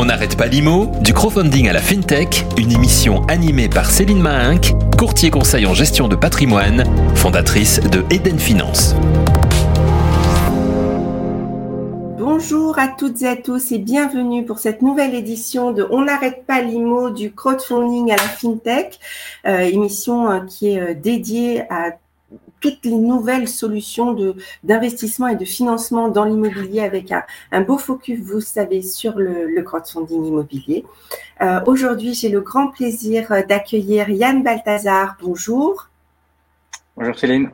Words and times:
On 0.00 0.04
n'arrête 0.04 0.36
pas 0.36 0.46
l'IMO, 0.46 0.92
du 1.00 1.12
crowdfunding 1.12 1.68
à 1.68 1.72
la 1.72 1.80
FinTech, 1.80 2.46
une 2.56 2.70
émission 2.70 3.24
animée 3.26 3.68
par 3.68 3.90
Céline 3.90 4.20
Mahinck, 4.20 4.72
courtier 4.96 5.28
conseil 5.28 5.66
en 5.66 5.74
gestion 5.74 6.06
de 6.06 6.14
patrimoine, 6.14 6.84
fondatrice 7.16 7.80
de 7.80 8.04
Eden 8.08 8.38
Finance. 8.38 8.94
Bonjour 12.16 12.78
à 12.78 12.86
toutes 12.86 13.22
et 13.22 13.26
à 13.26 13.34
tous 13.34 13.72
et 13.72 13.78
bienvenue 13.78 14.44
pour 14.44 14.60
cette 14.60 14.82
nouvelle 14.82 15.16
édition 15.16 15.72
de 15.72 15.84
On 15.90 16.04
n'arrête 16.04 16.46
pas 16.46 16.62
l'IMO 16.62 17.10
du 17.10 17.32
crowdfunding 17.32 18.12
à 18.12 18.16
la 18.16 18.22
FinTech, 18.22 19.00
euh, 19.46 19.62
émission 19.62 20.30
euh, 20.30 20.38
qui 20.46 20.74
est 20.74 20.80
euh, 20.80 20.94
dédiée 20.94 21.62
à 21.70 21.90
toutes 22.60 22.84
les 22.84 22.96
nouvelles 22.96 23.48
solutions 23.48 24.12
de 24.12 24.34
d'investissement 24.64 25.28
et 25.28 25.36
de 25.36 25.44
financement 25.44 26.08
dans 26.08 26.24
l'immobilier 26.24 26.80
avec 26.80 27.12
un, 27.12 27.22
un, 27.52 27.60
beau 27.60 27.78
focus, 27.78 28.20
vous 28.20 28.40
savez, 28.40 28.82
sur 28.82 29.18
le, 29.18 29.46
le 29.46 29.62
crowdfunding 29.62 30.24
immobilier. 30.24 30.84
Euh, 31.40 31.60
Aujourd'hui, 31.66 32.14
j'ai 32.14 32.28
le 32.28 32.40
grand 32.40 32.68
plaisir 32.68 33.28
d'accueillir 33.48 34.08
Yann 34.10 34.42
Balthazar. 34.42 35.16
Bonjour. 35.22 35.88
Bonjour 36.96 37.18
Céline. 37.18 37.50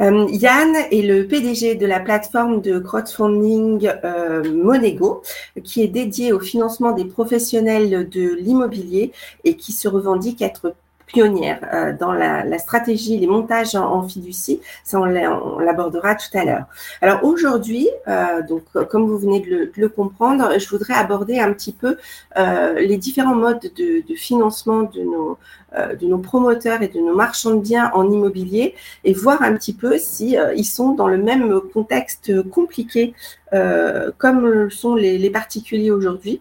Euh, 0.00 0.26
Yann 0.30 0.74
est 0.90 1.02
le 1.02 1.26
PDG 1.26 1.76
de 1.76 1.86
la 1.86 2.00
plateforme 2.00 2.60
de 2.60 2.78
crowdfunding 2.78 3.90
euh, 4.04 4.42
Monego, 4.52 5.22
qui 5.62 5.82
est 5.82 5.88
dédiée 5.88 6.32
au 6.32 6.40
financement 6.40 6.92
des 6.92 7.04
professionnels 7.04 8.08
de 8.08 8.34
l'immobilier 8.34 9.12
et 9.44 9.56
qui 9.56 9.72
se 9.72 9.88
revendique 9.88 10.42
être 10.42 10.74
pionnière 11.06 11.60
euh, 11.72 11.92
dans 11.92 12.12
la, 12.12 12.44
la, 12.44 12.58
stratégie, 12.58 13.18
les 13.18 13.26
montages 13.26 13.74
en, 13.74 14.06
fiducie. 14.08 14.60
Ça, 14.84 14.98
on 15.00 15.04
l'abordera 15.04 16.14
tout 16.14 16.36
à 16.36 16.44
l'heure. 16.44 16.64
Alors 17.00 17.24
aujourd'hui, 17.24 17.88
euh, 18.08 18.42
donc 18.42 18.62
comme 18.90 19.06
vous 19.06 19.18
venez 19.18 19.40
de 19.40 19.50
le, 19.50 19.66
de 19.66 19.72
le, 19.76 19.88
comprendre, 19.88 20.58
je 20.58 20.68
voudrais 20.68 20.94
aborder 20.94 21.38
un 21.38 21.52
petit 21.52 21.72
peu 21.72 21.96
euh, 22.36 22.74
les 22.74 22.96
différents 22.96 23.34
modes 23.34 23.70
de, 23.76 24.06
de 24.08 24.14
financement 24.14 24.82
de 24.82 25.02
nos, 25.02 25.38
euh, 25.76 25.96
de 25.96 26.06
nos 26.06 26.18
promoteurs 26.18 26.82
et 26.82 26.88
de 26.88 27.00
nos 27.00 27.16
marchands 27.16 27.54
de 27.54 27.60
biens 27.60 27.90
en 27.94 28.08
immobilier 28.08 28.74
et 29.02 29.12
voir 29.12 29.42
un 29.42 29.54
petit 29.54 29.72
peu 29.72 29.98
si 29.98 30.38
euh, 30.38 30.54
ils 30.54 30.64
sont 30.64 30.92
dans 30.92 31.08
le 31.08 31.18
même 31.18 31.60
contexte 31.72 32.48
compliqué 32.50 33.12
euh, 33.52 34.12
comme 34.16 34.46
le 34.46 34.70
sont 34.70 34.94
les, 34.94 35.18
les 35.18 35.30
particuliers 35.30 35.90
aujourd'hui. 35.90 36.40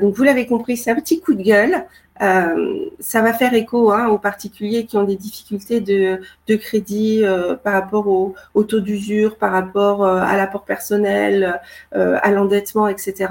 donc 0.00 0.14
vous 0.14 0.22
l'avez 0.24 0.46
compris, 0.46 0.76
c'est 0.76 0.90
un 0.90 0.96
petit 0.96 1.20
coup 1.20 1.34
de 1.34 1.42
gueule. 1.42 1.84
Euh, 2.22 2.86
ça 3.00 3.20
va 3.20 3.32
faire 3.32 3.52
écho 3.54 3.90
hein, 3.90 4.06
aux 4.08 4.18
particuliers 4.18 4.86
qui 4.86 4.96
ont 4.96 5.02
des 5.02 5.16
difficultés 5.16 5.80
de, 5.80 6.20
de 6.46 6.56
crédit 6.56 7.20
euh, 7.24 7.56
par 7.56 7.72
rapport 7.72 8.06
au, 8.06 8.34
au 8.54 8.62
taux 8.62 8.80
d'usure, 8.80 9.36
par 9.36 9.50
rapport 9.50 10.04
euh, 10.04 10.20
à 10.20 10.36
l'apport 10.36 10.64
personnel, 10.64 11.60
à 11.92 12.30
l'endettement, 12.30 12.86
etc. 12.88 13.28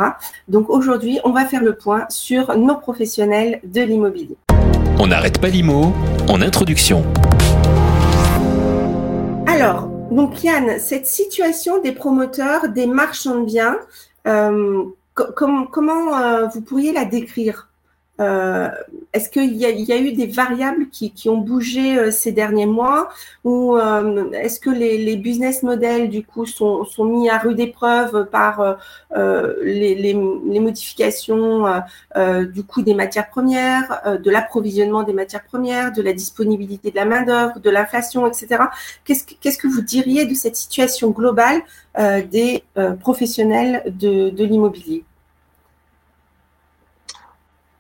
Donc 0.47 0.69
aujourd'hui, 0.69 1.19
on 1.23 1.31
va 1.31 1.45
faire 1.45 1.63
le 1.63 1.73
point 1.73 2.05
sur 2.09 2.55
nos 2.57 2.75
professionnels 2.75 3.59
de 3.63 3.81
l'immobilier. 3.81 4.35
On 4.99 5.07
n'arrête 5.07 5.39
pas 5.39 5.47
l'IMO 5.47 5.93
en 6.27 6.41
introduction. 6.41 7.03
Alors, 9.47 9.87
donc 10.11 10.43
Yann, 10.43 10.79
cette 10.79 11.07
situation 11.07 11.81
des 11.81 11.91
promoteurs, 11.91 12.69
des 12.69 12.87
marchands 12.87 13.39
de 13.41 13.45
biens, 13.45 13.77
com 14.23 15.67
comment 15.71 16.47
vous 16.53 16.61
pourriez 16.61 16.93
la 16.93 17.05
décrire? 17.05 17.70
Est-ce 19.13 19.29
qu'il 19.29 19.55
y, 19.57 19.65
a 19.65 19.97
eu 19.97 20.13
des 20.13 20.27
variables 20.27 20.87
qui, 20.89 21.29
ont 21.29 21.37
bougé 21.37 21.97
euh, 21.97 22.11
ces 22.11 22.31
derniers 22.31 22.65
mois 22.65 23.09
ou 23.43 23.75
euh, 23.75 24.31
est-ce 24.31 24.59
que 24.59 24.69
les, 24.69 25.15
business 25.17 25.63
models 25.63 26.09
du 26.09 26.23
coup 26.23 26.45
sont, 26.45 26.85
mis 26.99 27.29
à 27.29 27.37
rude 27.37 27.59
épreuve 27.59 28.29
par 28.29 28.77
euh, 29.17 29.53
les, 29.63 30.13
modifications 30.13 31.65
euh, 32.15 32.45
du 32.45 32.63
coût 32.63 32.81
des 32.81 32.93
matières 32.93 33.29
premières, 33.29 34.19
de 34.23 34.31
l'approvisionnement 34.31 35.03
des 35.03 35.13
matières 35.13 35.43
premières, 35.43 35.91
de 35.91 36.01
la 36.01 36.13
disponibilité 36.13 36.91
de 36.91 36.95
la 36.95 37.05
main 37.05 37.23
d'œuvre, 37.23 37.59
de 37.59 37.69
l'inflation, 37.69 38.27
etc. 38.27 38.63
Qu'est-ce 39.03 39.57
que, 39.57 39.67
vous 39.67 39.81
diriez 39.81 40.25
de 40.25 40.33
cette 40.33 40.55
situation 40.55 41.11
globale 41.11 41.61
des 41.97 42.63
professionnels 43.01 43.83
de 43.85 44.43
l'immobilier? 44.43 45.03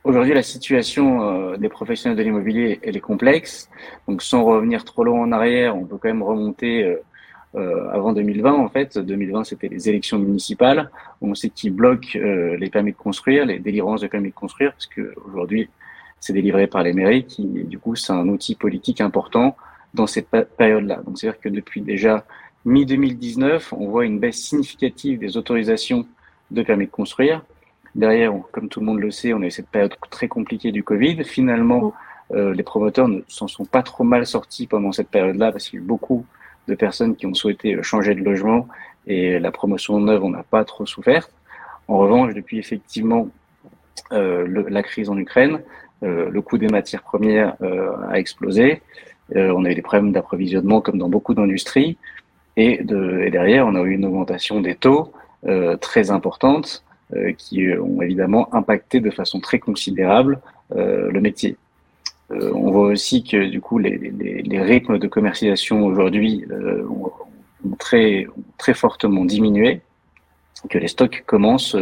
Aujourd'hui, 0.03 0.33
la 0.33 0.41
situation 0.41 1.21
euh, 1.21 1.57
des 1.57 1.69
professionnels 1.69 2.17
de 2.17 2.23
l'immobilier, 2.23 2.79
elle 2.81 2.97
est 2.97 3.01
complexe. 3.01 3.69
Donc, 4.07 4.23
sans 4.23 4.43
revenir 4.43 4.83
trop 4.83 5.03
loin 5.03 5.21
en 5.21 5.31
arrière, 5.31 5.77
on 5.77 5.85
peut 5.85 5.97
quand 5.97 6.07
même 6.07 6.23
remonter 6.23 6.83
euh, 6.83 6.95
euh, 7.53 7.87
avant 7.91 8.11
2020. 8.11 8.51
En 8.51 8.67
fait, 8.67 8.97
2020, 8.97 9.43
c'était 9.43 9.67
les 9.67 9.89
élections 9.89 10.17
municipales. 10.17 10.89
On 11.21 11.35
sait 11.35 11.49
qui 11.49 11.69
bloquent 11.69 12.17
les 12.17 12.69
permis 12.71 12.93
de 12.93 12.97
construire, 12.97 13.45
les 13.45 13.59
délivrances 13.59 14.01
de 14.01 14.07
permis 14.07 14.29
de 14.29 14.33
construire, 14.33 14.71
parce 14.71 14.87
que 14.87 15.13
aujourd'hui, 15.27 15.69
c'est 16.19 16.33
délivré 16.33 16.65
par 16.65 16.81
les 16.81 16.93
mairies, 16.93 17.25
qui, 17.25 17.45
du 17.45 17.77
coup, 17.77 17.95
c'est 17.95 18.13
un 18.13 18.27
outil 18.27 18.55
politique 18.55 19.01
important 19.01 19.55
dans 19.93 20.07
cette 20.07 20.29
période-là. 20.57 21.01
Donc, 21.05 21.19
c'est-à-dire 21.19 21.39
que 21.39 21.49
depuis 21.49 21.81
déjà 21.81 22.25
mi-2019, 22.65 23.67
on 23.73 23.87
voit 23.89 24.05
une 24.05 24.19
baisse 24.19 24.37
significative 24.37 25.19
des 25.19 25.37
autorisations 25.37 26.07
de 26.49 26.63
permis 26.63 26.87
de 26.87 26.91
construire. 26.91 27.43
Derrière, 27.95 28.33
comme 28.51 28.69
tout 28.69 28.79
le 28.79 28.85
monde 28.85 28.99
le 28.99 29.11
sait, 29.11 29.33
on 29.33 29.41
a 29.41 29.45
eu 29.45 29.51
cette 29.51 29.67
période 29.67 29.95
très 30.09 30.27
compliquée 30.27 30.71
du 30.71 30.83
Covid. 30.83 31.23
Finalement, 31.23 31.93
euh, 32.33 32.53
les 32.53 32.63
promoteurs 32.63 33.07
ne 33.07 33.21
s'en 33.27 33.47
sont 33.47 33.65
pas 33.65 33.83
trop 33.83 34.03
mal 34.03 34.25
sortis 34.25 34.67
pendant 34.67 34.91
cette 34.91 35.09
période-là 35.09 35.51
parce 35.51 35.67
qu'il 35.67 35.79
y 35.79 35.81
a 35.81 35.83
eu 35.83 35.87
beaucoup 35.87 36.25
de 36.67 36.75
personnes 36.75 37.15
qui 37.15 37.25
ont 37.25 37.33
souhaité 37.33 37.75
euh, 37.75 37.83
changer 37.83 38.15
de 38.15 38.23
logement 38.23 38.67
et 39.07 39.39
la 39.39 39.51
promotion 39.51 39.99
neuve, 39.99 40.23
on 40.23 40.29
n'a 40.29 40.43
pas 40.43 40.63
trop 40.63 40.85
souffert. 40.85 41.29
En 41.87 41.97
revanche, 41.97 42.33
depuis 42.33 42.59
effectivement 42.59 43.27
euh, 44.13 44.45
le, 44.45 44.67
la 44.69 44.83
crise 44.83 45.09
en 45.09 45.17
Ukraine, 45.17 45.61
euh, 46.03 46.29
le 46.29 46.41
coût 46.41 46.57
des 46.57 46.67
matières 46.67 47.03
premières 47.03 47.55
a 48.09 48.19
explosé. 48.19 48.81
On 49.33 49.63
a 49.63 49.71
eu 49.71 49.75
des 49.75 49.81
problèmes 49.81 50.11
d'approvisionnement 50.11 50.81
comme 50.81 50.97
dans 50.97 51.07
beaucoup 51.07 51.33
d'industries. 51.33 51.97
Et, 52.57 52.83
de, 52.83 53.21
et 53.21 53.31
derrière, 53.31 53.65
on 53.65 53.75
a 53.75 53.81
eu 53.81 53.91
une 53.91 54.05
augmentation 54.05 54.59
des 54.59 54.75
taux 54.75 55.13
très 55.79 56.11
importante 56.11 56.83
qui 57.37 57.67
ont 57.73 58.01
évidemment 58.01 58.53
impacté 58.53 58.99
de 58.99 59.09
façon 59.09 59.39
très 59.39 59.59
considérable 59.59 60.39
euh, 60.75 61.11
le 61.11 61.19
métier. 61.19 61.57
Euh, 62.31 62.51
on 62.53 62.71
voit 62.71 62.87
aussi 62.87 63.23
que 63.23 63.49
du 63.49 63.59
coup 63.59 63.77
les, 63.77 63.97
les, 63.97 64.41
les 64.41 64.61
rythmes 64.61 64.97
de 64.97 65.07
commercialisation 65.07 65.85
aujourd'hui 65.85 66.45
ont, 66.89 67.11
ont 67.65 67.75
très, 67.77 68.27
très 68.57 68.73
fortement 68.73 69.25
diminué, 69.25 69.81
que 70.69 70.77
les 70.77 70.87
stocks 70.87 71.23
commencent 71.25 71.77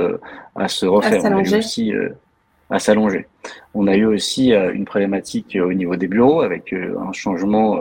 à 0.56 0.68
se 0.68 0.86
refaire. 0.86 1.14
À 1.14 1.20
à 2.72 2.78
s'allonger. 2.78 3.26
On 3.74 3.88
a 3.88 3.96
eu 3.96 4.06
aussi 4.06 4.54
une 4.54 4.86
problématique 4.86 5.58
au 5.60 5.74
niveau 5.74 5.96
des 5.96 6.08
bureaux 6.08 6.42
avec 6.42 6.72
un 6.74 7.12
changement 7.14 7.80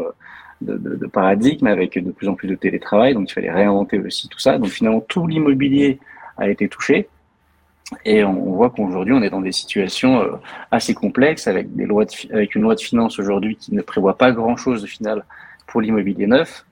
de, 0.62 0.76
de, 0.76 0.96
de, 0.96 1.06
paradigme, 1.06 1.66
avec 1.66 2.02
de 2.02 2.10
plus 2.10 2.26
en 2.26 2.34
plus 2.34 2.48
de 2.48 2.54
télétravail. 2.54 3.14
Donc 3.14 3.30
il 3.30 3.32
fallait 3.34 3.50
réinventer 3.50 3.98
aussi 3.98 4.28
tout 4.28 4.38
ça. 4.38 4.58
Donc 4.58 4.68
finalement 4.68 5.00
tout 5.00 5.26
l'immobilier 5.26 5.98
a 6.38 6.48
été 6.48 6.68
touché. 6.68 7.08
Et 8.04 8.22
on, 8.22 8.52
voit 8.52 8.70
qu'aujourd'hui, 8.70 9.14
on 9.14 9.22
est 9.22 9.30
dans 9.30 9.40
des 9.40 9.52
situations 9.52 10.20
euh, 10.20 10.32
assez 10.70 10.94
complexes 10.94 11.46
avec 11.46 11.68
une 11.74 11.86
loi 11.86 12.74
de 12.74 12.80
finances 12.80 13.18
aujourd'hui 13.18 13.56
qui 13.56 13.74
ne 13.74 13.80
prévoit 13.80 14.18
pas 14.18 14.32
grand 14.32 14.56
chose 14.56 14.84
au 14.84 14.86
final 14.86 15.24
pour 15.66 15.80
l'immobilier 15.80 16.26
neuf. 16.26 16.66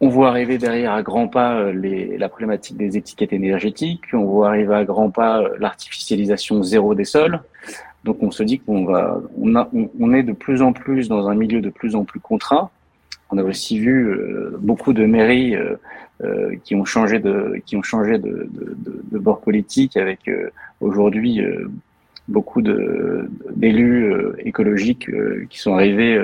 On 0.00 0.08
voit 0.08 0.30
arriver 0.30 0.58
derrière 0.58 0.92
à 0.92 1.02
grands 1.02 1.28
pas 1.28 1.54
euh, 1.54 2.16
la 2.18 2.28
problématique 2.28 2.76
des 2.76 2.96
étiquettes 2.96 3.32
énergétiques. 3.32 4.06
On 4.12 4.24
voit 4.24 4.48
arriver 4.48 4.74
à 4.74 4.84
grands 4.84 5.10
pas 5.10 5.40
euh, 5.40 5.56
l'artificialisation 5.60 6.64
zéro 6.64 6.96
des 6.96 7.04
sols. 7.04 7.40
Donc 8.02 8.20
on 8.20 8.32
se 8.32 8.42
dit 8.42 8.58
qu'on 8.58 8.84
va, 8.84 9.20
on, 9.40 10.12
est 10.12 10.24
de 10.24 10.32
plus 10.32 10.60
en 10.60 10.72
plus 10.72 11.08
dans 11.08 11.28
un 11.28 11.36
milieu 11.36 11.60
de 11.60 11.70
plus 11.70 11.94
en 11.94 12.02
plus 12.02 12.18
contraint. 12.18 12.70
On 13.30 13.38
a 13.38 13.44
aussi 13.44 13.78
vu 13.78 14.18
beaucoup 14.58 14.92
de 14.92 15.06
mairies 15.06 15.56
euh, 16.22 16.56
qui 16.64 16.74
ont 16.74 16.84
changé 16.84 17.18
de 17.18 17.60
qui 17.66 17.76
ont 17.76 17.82
changé 17.82 18.18
de, 18.18 18.48
bord 19.12 19.40
politique 19.40 19.96
avec 19.96 20.28
aujourd'hui 20.80 21.40
beaucoup 22.26 22.60
d'élus 22.60 24.12
écologiques 24.38 25.08
qui 25.48 25.58
sont 25.58 25.74
arrivés 25.74 26.20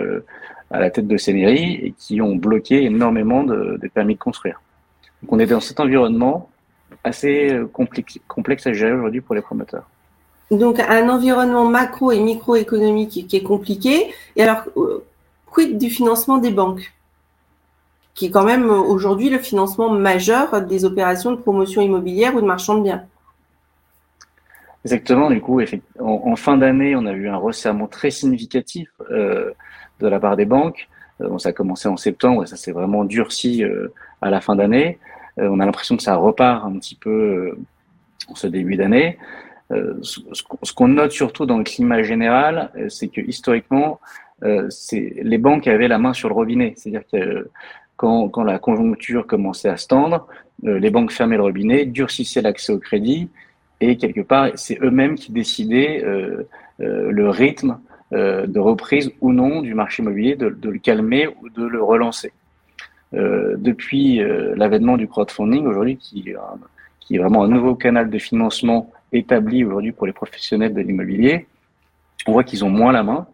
à 0.70 0.80
la 0.80 0.90
tête 0.90 1.06
de 1.06 1.16
ces 1.16 1.32
mairies 1.32 1.74
et 1.74 1.94
qui 1.96 2.20
ont 2.20 2.34
bloqué 2.34 2.82
énormément 2.84 3.44
de, 3.44 3.78
de 3.80 3.88
permis 3.88 4.14
de 4.14 4.18
construire. 4.18 4.60
Donc 5.22 5.32
on 5.32 5.38
est 5.38 5.46
dans 5.46 5.60
cet 5.60 5.78
environnement 5.78 6.50
assez 7.04 7.56
complexe, 7.72 8.18
complexe 8.26 8.66
à 8.66 8.72
gérer 8.72 8.92
aujourd'hui 8.92 9.20
pour 9.20 9.36
les 9.36 9.42
promoteurs. 9.42 9.88
Donc 10.50 10.80
un 10.80 11.08
environnement 11.08 11.66
macro 11.66 12.10
et 12.10 12.20
microéconomique 12.20 13.26
qui 13.28 13.36
est 13.36 13.42
compliqué. 13.42 14.12
Et 14.36 14.42
alors, 14.42 14.64
quid 15.46 15.78
du 15.78 15.90
financement 15.90 16.38
des 16.38 16.50
banques? 16.50 16.92
Qui 18.18 18.26
est 18.26 18.30
quand 18.30 18.42
même 18.42 18.68
aujourd'hui 18.68 19.30
le 19.30 19.38
financement 19.38 19.90
majeur 19.90 20.60
des 20.62 20.84
opérations 20.84 21.30
de 21.30 21.36
promotion 21.36 21.80
immobilière 21.80 22.34
ou 22.34 22.40
de 22.40 22.46
marchand 22.46 22.74
de 22.74 22.82
biens. 22.82 23.04
Exactement, 24.84 25.30
du 25.30 25.40
coup, 25.40 25.60
en, 26.00 26.34
fin 26.34 26.56
d'année, 26.56 26.96
on 26.96 27.06
a 27.06 27.12
eu 27.12 27.28
un 27.28 27.36
resserrement 27.36 27.86
très 27.86 28.10
significatif 28.10 28.88
euh, 29.12 29.52
de 30.00 30.08
la 30.08 30.18
part 30.18 30.34
des 30.34 30.46
banques. 30.46 30.88
Euh, 31.20 31.38
ça 31.38 31.50
a 31.50 31.52
commencé 31.52 31.88
en 31.88 31.96
septembre 31.96 32.42
et 32.42 32.46
ça 32.46 32.56
s'est 32.56 32.72
vraiment 32.72 33.04
durci 33.04 33.62
euh, 33.62 33.92
à 34.20 34.30
la 34.30 34.40
fin 34.40 34.56
d'année. 34.56 34.98
Euh, 35.38 35.48
on 35.52 35.60
a 35.60 35.64
l'impression 35.64 35.96
que 35.96 36.02
ça 36.02 36.16
repart 36.16 36.64
un 36.64 36.76
petit 36.76 36.96
peu 36.96 37.10
euh, 37.10 37.58
en 38.28 38.34
ce 38.34 38.48
début 38.48 38.74
d'année. 38.74 39.16
ce 40.02 40.72
qu'on 40.72 40.88
note 40.88 41.12
surtout 41.12 41.46
dans 41.46 41.58
le 41.58 41.64
climat 41.64 42.02
général, 42.02 42.72
c'est 42.88 43.06
que 43.06 43.20
historiquement, 43.20 44.00
les 44.42 45.38
banques 45.38 45.66
avaient 45.66 45.88
la 45.88 45.98
main 45.98 46.14
sur 46.14 46.28
le 46.28 46.34
robinet. 46.34 46.74
C'est-à-dire 46.76 47.04
que 47.12 47.48
quand, 47.98 48.42
la 48.42 48.58
conjoncture 48.58 49.26
commençait 49.26 49.68
à 49.68 49.76
se 49.76 49.86
tendre, 49.86 50.26
les 50.62 50.90
banques 50.90 51.12
fermaient 51.12 51.36
le 51.36 51.42
robinet, 51.42 51.84
durcissaient 51.84 52.40
l'accès 52.40 52.72
au 52.72 52.78
crédit, 52.78 53.28
et 53.80 53.98
quelque 53.98 54.22
part, 54.22 54.48
c'est 54.54 54.80
eux-mêmes 54.82 55.16
qui 55.16 55.32
décidaient 55.32 56.02
le 56.78 57.28
rythme 57.28 57.78
de 58.12 58.58
reprise 58.58 59.12
ou 59.20 59.32
non 59.32 59.62
du 59.62 59.74
marché 59.74 60.02
immobilier, 60.02 60.36
de, 60.36 60.46
le 60.46 60.78
calmer 60.78 61.28
ou 61.42 61.50
de 61.50 61.66
le 61.66 61.82
relancer. 61.82 62.32
Euh, 63.14 63.56
depuis 63.56 64.20
euh, 64.20 64.54
l'avènement 64.56 64.98
du 64.98 65.08
crowdfunding 65.08 65.66
aujourd'hui, 65.66 65.96
qui, 65.96 66.28
est 66.28 67.18
vraiment 67.18 67.42
un 67.42 67.48
nouveau 67.48 67.74
canal 67.74 68.10
de 68.10 68.18
financement 68.18 68.90
établi 69.12 69.64
aujourd'hui 69.64 69.92
pour 69.92 70.06
les 70.06 70.12
professionnels 70.12 70.74
de 70.74 70.80
l'immobilier, 70.82 71.46
on 72.26 72.32
voit 72.32 72.44
qu'ils 72.44 72.64
ont 72.66 72.70
moins 72.70 72.92
la 72.92 73.02
main. 73.02 73.26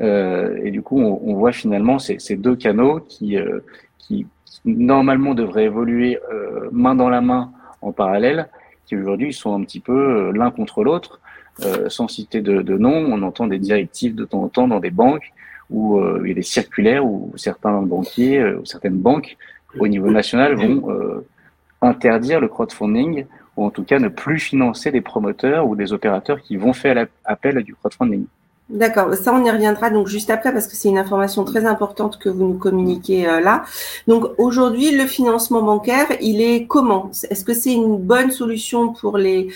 Euh, 0.00 0.58
et 0.62 0.70
du 0.70 0.82
coup, 0.82 1.00
on, 1.00 1.20
on 1.24 1.34
voit 1.34 1.52
finalement 1.52 1.98
ces, 1.98 2.18
ces, 2.18 2.36
deux 2.36 2.56
canaux 2.56 3.00
qui, 3.00 3.36
euh, 3.36 3.60
qui, 3.98 4.26
normalement 4.64 5.34
devraient 5.34 5.64
évoluer 5.64 6.18
main 6.72 6.96
dans 6.96 7.08
la 7.08 7.20
main 7.20 7.52
en 7.82 7.92
parallèle, 7.92 8.48
qui 8.84 8.96
aujourd'hui 8.96 9.32
sont 9.32 9.54
un 9.54 9.62
petit 9.62 9.78
peu 9.78 10.32
l'un 10.32 10.50
contre 10.50 10.82
l'autre. 10.82 11.20
sans 11.86 12.08
citer 12.08 12.40
de, 12.40 12.62
de 12.62 12.76
nom, 12.76 13.06
on 13.12 13.22
entend 13.22 13.46
des 13.46 13.60
directives 13.60 14.16
de 14.16 14.24
temps 14.24 14.42
en 14.42 14.48
temps 14.48 14.66
dans 14.66 14.80
des 14.80 14.90
banques 14.90 15.32
où 15.70 15.98
euh, 15.98 16.20
il 16.22 16.28
y 16.28 16.32
a 16.32 16.34
des 16.34 16.42
circulaires 16.42 17.04
où 17.04 17.32
certains 17.36 17.82
banquiers 17.82 18.38
euh, 18.38 18.58
ou 18.60 18.64
certaines 18.64 18.98
banques 18.98 19.36
au 19.78 19.88
niveau 19.88 20.10
national 20.10 20.54
vont 20.54 20.90
euh, 20.90 21.26
interdire 21.82 22.40
le 22.40 22.48
crowdfunding 22.48 23.26
ou 23.56 23.64
en 23.64 23.70
tout 23.70 23.84
cas 23.84 23.98
ne 23.98 24.08
plus 24.08 24.38
financer 24.38 24.90
des 24.90 25.00
promoteurs 25.00 25.66
ou 25.66 25.76
des 25.76 25.92
opérateurs 25.92 26.40
qui 26.40 26.56
vont 26.56 26.72
faire 26.72 27.06
appel 27.24 27.58
à 27.58 27.62
du 27.62 27.74
crowdfunding. 27.74 28.26
D'accord, 28.68 29.14
ça 29.14 29.32
on 29.32 29.44
y 29.44 29.50
reviendra 29.50 29.90
donc 29.90 30.08
juste 30.08 30.28
après 30.28 30.52
parce 30.52 30.66
que 30.66 30.74
c'est 30.74 30.88
une 30.88 30.98
information 30.98 31.44
très 31.44 31.66
importante 31.66 32.18
que 32.18 32.28
vous 32.28 32.44
nous 32.44 32.58
communiquez 32.58 33.22
là. 33.22 33.64
Donc 34.08 34.24
aujourd'hui, 34.38 34.90
le 34.90 35.06
financement 35.06 35.62
bancaire, 35.62 36.08
il 36.20 36.40
est 36.42 36.66
comment? 36.66 37.12
Est-ce 37.30 37.44
que 37.44 37.54
c'est 37.54 37.72
une 37.72 37.96
bonne 37.96 38.32
solution 38.32 38.92
pour 38.92 39.18
les 39.18 39.50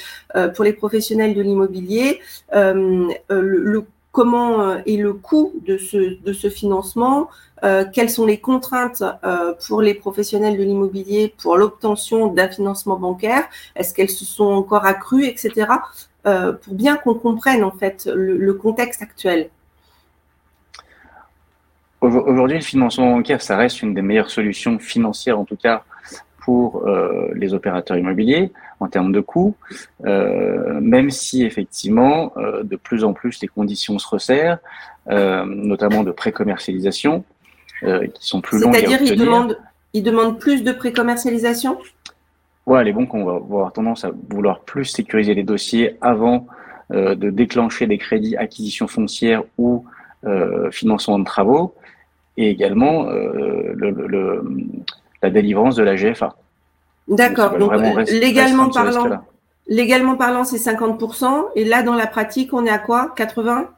pour 0.55 0.65
les 0.65 0.73
professionnels 0.73 1.35
de 1.35 1.43
l'immobilier? 1.43 2.21
Le, 2.53 3.17
le, 3.29 3.85
comment 4.13 4.63
euh, 4.63 4.79
est 4.87 4.97
le 4.97 5.13
coût 5.13 5.53
de 5.67 5.79
ce, 5.79 6.21
de 6.21 6.33
ce 6.33 6.51
financement, 6.51 7.29
euh, 7.63 7.85
quelles 7.93 8.11
sont 8.11 8.27
les 8.27 8.41
contraintes 8.41 9.03
euh, 9.25 9.55
pour 9.67 9.83
les 9.83 9.95
professionnels 9.95 10.57
de 10.57 10.63
l'immobilier 10.63 11.35
pour 11.39 11.57
l'obtention 11.57 12.27
d'un 12.29 12.49
financement 12.49 12.97
bancaire, 12.97 13.45
est-ce 13.77 13.95
qu'elles 13.95 14.11
se 14.11 14.25
sont 14.25 14.47
encore 14.47 14.85
accrues, 14.85 15.27
etc., 15.27 15.67
pour 16.23 16.75
bien 16.75 16.97
qu'on 16.97 17.15
comprenne 17.15 17.65
en 17.65 17.71
fait 17.71 18.09
le, 18.13 18.53
contexte 18.55 19.03
actuel. 19.03 19.49
Aujourd'hui, 22.01 22.59
le 22.59 22.65
financement 22.65 23.17
bancaire, 23.17 23.43
ça 23.43 23.57
reste 23.57 23.83
une 23.83 23.95
des 23.95 24.03
meilleures 24.03 24.31
solutions 24.31 24.79
financières, 24.79 25.39
en 25.39 25.45
tout 25.45 25.57
cas 25.57 25.85
pour 26.39 26.87
les 27.35 27.53
opérateurs 27.55 27.97
immobiliers 27.97 28.51
en 28.81 28.89
termes 28.89 29.13
de 29.13 29.21
coûts, 29.21 29.55
euh, 30.07 30.81
même 30.81 31.11
si 31.11 31.45
effectivement 31.45 32.33
euh, 32.37 32.63
de 32.63 32.77
plus 32.77 33.05
en 33.05 33.13
plus 33.13 33.41
les 33.43 33.49
conditions 33.49 33.99
se 33.99 34.09
resserrent, 34.09 34.59
euh, 35.11 35.45
notamment 35.47 36.03
de 36.03 36.11
pré-commercialisation, 36.11 37.25
qui 37.83 38.27
sont 38.29 38.43
plus 38.43 38.61
longues 38.61 38.75
C'est-à-dire 38.75 39.01
ils 39.01 39.17
demandent, 39.17 39.59
ils 39.95 40.03
demandent 40.03 40.39
plus 40.39 40.63
de 40.65 40.73
pré-commercialisation? 40.73 41.79
Ouais, 42.71 42.85
les 42.85 42.93
banques 42.93 43.13
vont 43.13 43.37
avoir 43.37 43.73
tendance 43.73 44.05
à 44.05 44.13
vouloir 44.31 44.61
plus 44.61 44.85
sécuriser 44.85 45.35
les 45.35 45.43
dossiers 45.43 45.97
avant 46.01 46.47
de 46.91 47.31
déclencher 47.31 47.87
des 47.87 47.99
crédits 47.99 48.37
acquisition 48.37 48.87
foncière 48.87 49.43
ou 49.59 49.85
financement 50.71 51.19
de 51.19 51.25
travaux, 51.25 51.75
et 52.37 52.49
également 52.49 53.11
le, 53.11 54.45
la 55.23 55.31
délivrance 55.31 55.75
de 55.75 55.83
la 55.83 55.97
GFA. 55.97 56.37
D'accord. 57.09 57.59
Donc, 57.59 57.73
légalement 58.09 58.71
parlant, 58.71 59.21
légalement 59.67 60.17
parlant, 60.17 60.45
c'est 60.45 60.59
50%. 60.59 61.47
Et 61.57 61.65
là, 61.65 61.83
dans 61.83 61.95
la 61.95 62.07
pratique, 62.07 62.53
on 62.53 62.65
est 62.65 62.71
à 62.71 62.79
quoi? 62.79 63.13
80 63.17 63.69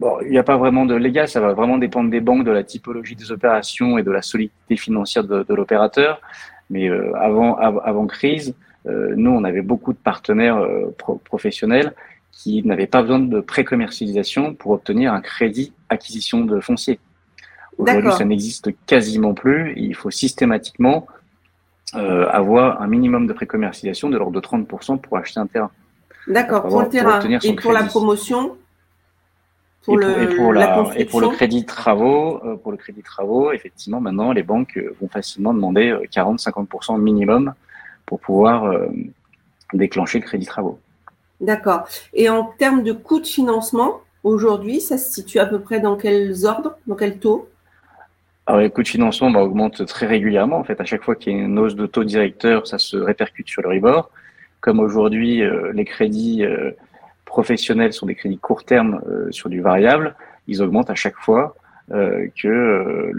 Bon, 0.00 0.18
il 0.22 0.30
n'y 0.30 0.38
a 0.38 0.42
pas 0.42 0.56
vraiment 0.56 0.86
de 0.86 0.94
légal, 0.96 1.28
ça 1.28 1.40
va 1.40 1.52
vraiment 1.52 1.78
dépendre 1.78 2.10
des 2.10 2.20
banques, 2.20 2.44
de 2.44 2.50
la 2.50 2.64
typologie 2.64 3.14
des 3.14 3.30
opérations 3.30 3.96
et 3.96 4.02
de 4.02 4.10
la 4.10 4.22
solidité 4.22 4.76
financière 4.76 5.22
de, 5.22 5.54
l'opérateur. 5.54 6.20
Mais 6.70 6.88
euh, 6.88 7.12
avant, 7.16 7.56
avant 7.56 8.06
crise, 8.06 8.54
euh, 8.86 9.14
nous, 9.16 9.30
on 9.30 9.44
avait 9.44 9.62
beaucoup 9.62 9.92
de 9.92 9.98
partenaires 9.98 10.58
euh, 10.58 10.94
professionnels 11.24 11.94
qui 12.32 12.62
n'avaient 12.64 12.86
pas 12.86 13.02
besoin 13.02 13.20
de 13.20 13.40
pré-commercialisation 13.40 14.54
pour 14.54 14.72
obtenir 14.72 15.12
un 15.12 15.20
crédit 15.20 15.72
acquisition 15.88 16.44
de 16.44 16.60
foncier. 16.60 16.98
Aujourd'hui, 17.78 18.12
ça 18.12 18.24
n'existe 18.24 18.70
quasiment 18.86 19.34
plus. 19.34 19.72
Il 19.76 19.94
faut 19.94 20.10
systématiquement 20.10 21.06
euh, 21.94 22.26
avoir 22.28 22.82
un 22.82 22.86
minimum 22.86 23.26
de 23.26 23.32
précommercialisation 23.32 24.10
de 24.10 24.18
l'ordre 24.18 24.40
de 24.40 24.46
30% 24.46 25.00
pour 25.00 25.16
acheter 25.16 25.40
un 25.40 25.46
terrain. 25.46 25.70
D'accord, 26.26 26.66
pour 26.66 26.82
le 26.82 26.88
terrain. 26.88 27.20
et 27.42 27.52
pour 27.54 27.72
la 27.72 27.84
promotion 27.84 28.56
pour, 29.84 29.96
le, 29.96 30.22
et 30.22 30.36
pour, 30.36 30.52
la, 30.52 30.84
et 30.96 31.04
pour 31.04 31.20
le 31.20 31.28
crédit 31.28 31.62
de 31.62 31.66
travaux, 31.66 32.40
euh, 32.44 32.56
pour 32.56 32.72
le 32.72 32.78
crédit 32.78 33.00
de 33.00 33.04
travaux, 33.04 33.52
effectivement, 33.52 34.00
maintenant, 34.00 34.32
les 34.32 34.42
banques 34.42 34.76
euh, 34.76 34.94
vont 35.00 35.08
facilement 35.08 35.52
demander 35.54 35.94
40-50% 36.12 37.00
minimum 37.00 37.54
pour 38.06 38.20
pouvoir 38.20 38.74
déclencher 39.72 40.18
le 40.18 40.24
crédit 40.24 40.44
de 40.44 40.50
travaux. 40.50 40.78
D'accord. 41.40 41.84
Et 42.12 42.28
en 42.28 42.44
termes 42.58 42.82
de 42.82 42.92
coût 42.92 43.20
de 43.20 43.26
financement, 43.26 44.00
aujourd'hui, 44.22 44.80
ça 44.80 44.98
se 44.98 45.12
situe 45.12 45.38
à 45.38 45.46
peu 45.46 45.60
près 45.60 45.80
dans 45.80 45.96
quels 45.96 46.46
ordres, 46.46 46.76
dans 46.86 46.96
quel 46.96 47.18
taux? 47.18 47.48
Alors, 48.46 48.60
les 48.60 48.70
coûts 48.70 48.82
de 48.82 48.88
financement 48.88 49.30
bah, 49.30 49.40
augmentent 49.40 49.86
très 49.86 50.06
régulièrement. 50.06 50.58
En 50.58 50.64
fait, 50.64 50.80
à 50.80 50.84
chaque 50.84 51.02
fois 51.02 51.14
qu'il 51.14 51.32
y 51.32 51.36
a 51.36 51.38
une 51.44 51.58
hausse 51.58 51.74
de 51.74 51.86
taux 51.86 52.04
directeur, 52.04 52.66
ça 52.66 52.78
se 52.78 52.96
répercute 52.96 53.48
sur 53.48 53.62
le 53.62 53.70
rebord. 53.70 54.10
Comme 54.60 54.80
aujourd'hui, 54.80 55.42
euh, 55.42 55.72
les 55.72 55.84
crédits 55.84 56.44
euh, 56.44 56.70
professionnels 57.36 57.92
sont 57.92 58.06
des 58.06 58.14
crédits 58.14 58.38
court 58.38 58.64
terme 58.64 59.00
euh, 59.08 59.30
sur 59.30 59.48
du 59.48 59.60
variable, 59.60 60.14
ils 60.46 60.62
augmentent 60.62 60.90
à 60.90 60.94
chaque 61.04 61.18
fois 61.26 61.54
que 61.88 62.48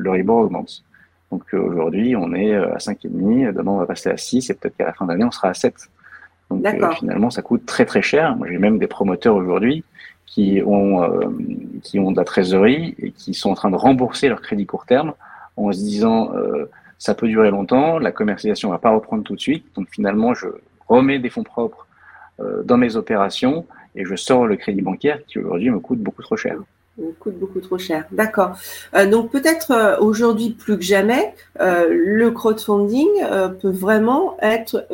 le 0.03 0.09
rebord 0.09 0.39
augmente. 0.45 0.83
Donc 1.31 1.44
aujourd'hui, 1.53 2.15
on 2.15 2.33
est 2.33 2.56
à 2.56 2.77
5,5, 2.77 3.53
demain 3.53 3.71
on 3.73 3.77
va 3.77 3.85
passer 3.85 4.09
à 4.09 4.17
6 4.17 4.50
et 4.50 4.53
peut-être 4.56 4.75
qu'à 4.77 4.85
la 4.85 4.94
fin 4.94 5.06
d'année, 5.06 5.23
on 5.23 5.29
sera 5.29 5.50
à 5.50 5.53
7. 5.53 5.75
Donc 6.50 6.65
finalement, 6.97 7.29
ça 7.29 7.44
coûte 7.44 7.67
très 7.67 7.85
très 7.85 8.01
cher. 8.01 8.35
Moi, 8.35 8.47
j'ai 8.50 8.57
même 8.57 8.79
des 8.79 8.88
promoteurs 8.88 9.35
aujourd'hui 9.35 9.83
qui 10.25 10.61
ont, 10.66 11.04
euh, 11.04 11.30
qui 11.83 11.99
ont 11.99 12.11
de 12.11 12.18
la 12.18 12.25
trésorerie 12.25 12.95
et 12.99 13.11
qui 13.11 13.33
sont 13.33 13.51
en 13.51 13.56
train 13.56 13.69
de 13.69 13.75
rembourser 13.75 14.28
leur 14.30 14.42
crédit 14.42 14.66
court 14.66 14.85
terme 14.85 15.13
en 15.57 15.71
se 15.71 15.78
disant 15.78 16.33
euh, 16.35 16.66
ça 16.97 17.13
peut 17.13 17.28
durer 17.28 17.51
longtemps, 17.51 17.99
la 17.99 18.11
commercialisation 18.11 18.69
va 18.69 18.80
pas 18.80 18.90
reprendre 18.92 19.23
tout 19.23 19.35
de 19.35 19.40
suite, 19.40 19.66
donc 19.75 19.87
finalement 19.90 20.33
je 20.33 20.47
remets 20.87 21.19
des 21.19 21.30
fonds 21.30 21.44
propres 21.44 21.87
euh, 22.40 22.63
dans 22.63 22.78
mes 22.78 22.95
opérations 22.95 23.66
et 23.95 24.06
je 24.06 24.16
sors 24.16 24.45
le 24.45 24.56
crédit 24.56 24.81
bancaire 24.81 25.19
qui 25.28 25.40
aujourd'hui 25.40 25.69
me 25.69 25.80
coûte 25.80 25.99
beaucoup 25.99 26.21
trop 26.21 26.37
cher. 26.37 26.57
Me 26.97 27.11
coûte 27.11 27.37
beaucoup 27.37 27.59
trop 27.59 27.78
cher. 27.78 28.06
D'accord. 28.11 28.57
Euh, 28.94 29.06
donc 29.06 29.30
peut-être 29.30 29.71
euh, 29.71 29.97
aujourd'hui 29.99 30.52
plus 30.52 30.78
que 30.78 30.83
jamais, 30.83 31.33
euh, 31.59 31.87
le 31.90 32.31
crowdfunding 32.31 33.09
peut 33.61 33.71
vraiment 33.71 34.37
être 34.42 34.87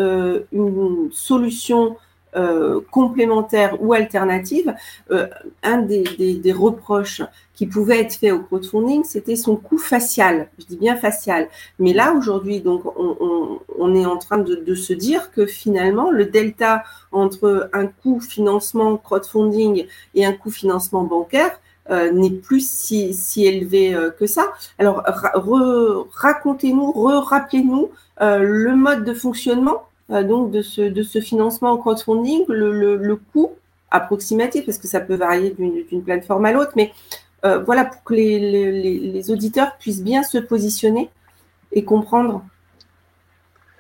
une 0.52 1.10
solution 1.12 1.98
euh, 2.34 2.80
complémentaire 2.92 3.76
ou 3.84 3.92
alternative, 3.92 4.74
euh, 5.12 5.28
un 5.64 5.80
des, 5.80 6.04
des, 6.18 6.36
des, 6.36 6.54
reproches 6.54 7.22
qui 7.54 7.68
pouvait 7.68 8.00
être 8.00 8.14
fait 8.14 8.32
au 8.32 8.40
crowdfunding, 8.40 9.04
c'était 9.04 9.36
son 9.36 9.58
coût 9.58 9.78
facial. 9.78 10.48
Je 10.58 10.66
dis 10.66 10.78
bien 10.78 10.96
facial. 10.96 11.50
Mais 11.78 11.92
là, 11.92 12.14
aujourd'hui, 12.14 12.62
donc, 12.62 12.86
on, 12.86 13.18
on, 13.20 13.60
on, 13.78 13.96
est 13.96 14.06
en 14.06 14.16
train 14.16 14.38
de, 14.38 14.76
se 14.76 14.94
dire 14.94 15.32
que 15.32 15.46
finalement, 15.46 16.10
le 16.10 16.24
delta 16.24 16.86
entre 17.12 17.70
un 17.74 17.88
coût 17.88 18.22
financement 18.22 18.96
crowdfunding 18.96 19.86
et 20.16 20.26
un 20.26 20.32
coût 20.32 20.52
financement 20.52 21.04
bancaire 21.04 21.60
euh, 21.90 22.12
n'est 22.12 22.30
plus 22.30 22.66
si, 22.66 23.46
élevé 23.46 23.94
euh, 23.94 24.10
que 24.10 24.26
ça. 24.26 24.54
Alors, 24.80 25.04
racontez-nous, 26.14 26.94
re-rappelez-nous 26.94 27.90
le 28.22 28.76
mode 28.76 29.04
de 29.04 29.14
fonctionnement 29.14 29.84
donc 30.12 30.52
de 30.52 30.62
ce, 30.62 30.82
de 30.82 31.04
ce 31.04 31.20
financement 31.20 31.72
en 31.72 31.78
crowdfunding, 31.78 32.44
le, 32.50 32.72
le, 32.72 32.98
le, 32.98 33.16
coût 33.16 33.52
approximatif, 33.90 34.66
parce 34.66 34.78
que 34.78 34.88
ça 34.88 35.00
peut 35.00 35.16
varier 35.16 35.52
d'une 35.52 36.04
plateforme 36.04 36.46
à 36.46 36.52
l'autre, 36.52 36.74
mais 36.76 36.92
euh, 37.46 37.60
voilà, 37.60 37.86
pour 37.86 38.04
que 38.04 38.14
les, 38.14 38.40
les, 38.40 39.00
les, 39.00 39.32
auditeurs 39.32 39.78
puissent 39.80 40.04
bien 40.04 40.24
se 40.24 40.38
positionner 40.38 41.10
et 41.72 41.84
comprendre 41.84 42.44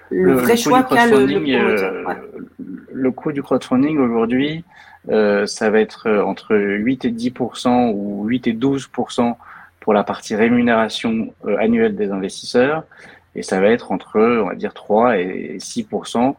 le, 0.09 0.33
vrai 0.33 0.57
choix 0.57 0.83
qu'a 0.83 1.05
le, 1.05 1.25
le, 1.25 2.05
ouais. 2.05 2.15
le 2.91 3.11
coût 3.11 3.31
du 3.31 3.43
crowdfunding 3.43 3.99
aujourd'hui, 3.99 4.63
euh, 5.09 5.45
ça 5.45 5.69
va 5.69 5.79
être 5.79 6.09
entre 6.09 6.55
8 6.55 7.05
et 7.05 7.11
10 7.11 7.33
ou 7.93 8.23
8 8.25 8.47
et 8.47 8.53
12% 8.53 9.35
pour 9.79 9.93
la 9.93 10.03
partie 10.03 10.35
rémunération 10.35 11.33
euh, 11.45 11.57
annuelle 11.57 11.95
des 11.95 12.11
investisseurs 12.11 12.83
et 13.35 13.43
ça 13.43 13.59
va 13.59 13.67
être 13.67 13.91
entre, 13.91 14.19
on 14.19 14.47
va 14.47 14.55
dire, 14.55 14.73
3 14.73 15.17
et 15.17 15.57
6% 15.57 16.35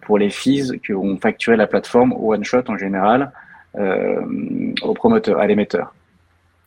pour 0.00 0.18
les 0.18 0.30
fees 0.30 0.72
qu'on 0.86 1.18
facturait 1.18 1.56
la 1.56 1.66
plateforme 1.66 2.14
one 2.18 2.42
shot 2.42 2.62
en 2.68 2.78
général 2.78 3.32
aux 3.76 4.94
promoteurs, 4.94 5.38
à 5.40 5.46
l'émetteur. 5.46 5.94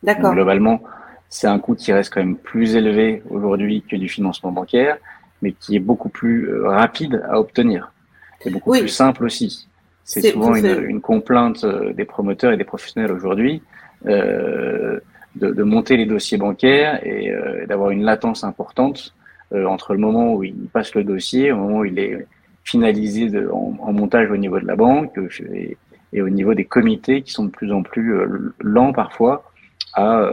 D'accord. 0.04 0.34
Globalement, 0.34 0.82
c'est 1.30 1.48
un 1.48 1.58
coût 1.58 1.74
qui 1.74 1.92
reste 1.92 2.14
quand 2.14 2.20
même 2.20 2.38
plus 2.38 2.76
élevé 2.76 3.24
aujourd'hui 3.30 3.82
que 3.82 3.96
du 3.96 4.08
financement 4.08 4.52
bancaire, 4.52 4.98
mais 5.42 5.52
qui 5.52 5.76
est 5.76 5.80
beaucoup 5.80 6.10
plus 6.10 6.62
rapide 6.62 7.24
à 7.28 7.40
obtenir. 7.40 7.92
C'est 8.40 8.52
beaucoup 8.52 8.72
plus 8.72 8.88
simple 8.88 9.26
aussi. 9.26 9.68
C'est 10.04 10.32
souvent 10.32 10.56
une, 10.56 10.86
une, 10.86 11.02
complainte 11.02 11.66
des 11.66 12.06
promoteurs 12.06 12.54
et 12.54 12.58
des 12.58 12.64
professionnels 12.64 13.12
aujourd'hui 13.12 13.62
euh, 14.06 15.00
de, 15.40 15.64
monter 15.64 15.98
les 15.98 16.06
dossiers 16.06 16.38
bancaires 16.38 17.06
et 17.06 17.32
euh, 17.32 17.66
d'avoir 17.66 17.92
une 17.92 18.04
latence 18.04 18.44
importante 18.44 19.14
euh, 19.54 19.66
entre 19.66 19.94
le 19.94 20.00
moment 20.00 20.34
où 20.34 20.44
il 20.44 20.56
passe 20.72 20.94
le 20.96 21.04
dossier, 21.04 21.52
au 21.52 21.58
moment 21.58 21.80
où 21.80 21.86
il 21.86 22.00
est 22.00 22.26
finalisé 22.64 23.30
en, 23.52 23.94
montage 23.94 24.30
au 24.30 24.38
niveau 24.38 24.60
de 24.60 24.68
la 24.68 24.76
banque 24.76 25.18
et, 25.54 25.78
et, 26.12 26.22
au 26.22 26.30
niveau 26.30 26.54
des 26.54 26.66
comités 26.66 27.22
qui 27.22 27.32
sont 27.32 27.46
de 27.46 27.50
plus 27.50 27.72
en 27.72 27.82
plus 27.82 28.14
lents 28.60 28.92
parfois 28.92 29.52
à, 29.94 30.28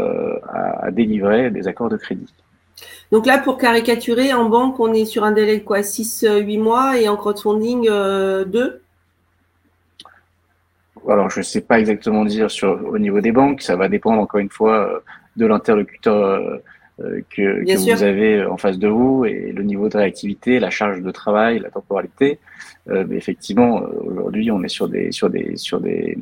à, 0.83 0.91
délivrer 0.91 1.51
des 1.51 1.69
accords 1.69 1.89
de 1.89 1.97
crédit. 1.97 2.33
Donc 3.13 3.27
là, 3.27 3.39
pour 3.39 3.59
caricaturer, 3.59 4.33
en 4.33 4.49
banque, 4.49 4.81
on 4.81 4.93
est 4.93 5.05
sur 5.05 5.25
un 5.25 5.33
délai 5.33 5.59
de 5.59 5.65
quoi? 5.65 5.81
6-8 5.81 6.61
mois 6.61 6.99
et 6.99 7.09
en 7.09 7.17
crowdfunding, 7.17 7.87
euh, 7.89 8.45
2 8.45 8.81
alors 11.09 11.31
je 11.31 11.41
ne 11.41 11.45
sais 11.45 11.61
pas 11.61 11.79
exactement 11.79 12.25
dire 12.25 12.51
sur 12.51 12.81
au 12.87 12.99
niveau 12.99 13.21
des 13.21 13.33
banques, 13.33 13.63
ça 13.63 13.77
va 13.77 13.89
dépendre 13.89 14.21
encore 14.21 14.41
une 14.41 14.51
fois 14.51 14.89
euh, 14.89 14.99
de 15.37 15.47
l'interlocuteur 15.47 16.17
euh, 16.17 16.57
euh, 17.01 17.21
que, 17.31 17.65
que 17.65 17.95
vous 17.97 18.03
avez 18.03 18.45
en 18.45 18.57
face 18.57 18.79
de 18.79 18.89
vous 18.89 19.25
et 19.25 19.53
le 19.53 19.63
niveau 19.63 19.89
de 19.89 19.97
réactivité, 19.97 20.61
la 20.61 20.71
charge 20.71 21.03
de 21.03 21.11
travail, 21.11 21.59
la 21.59 21.71
temporalité. 21.71 22.39
mais 22.87 23.17
effectivement, 23.17 23.83
aujourd'hui, 24.05 24.51
on 24.51 24.63
est 24.63 24.69
sur 24.69 24.89
des 24.89 25.11
sur 25.11 25.29
des 25.29 25.57
sur 25.57 25.81
des, 25.81 26.17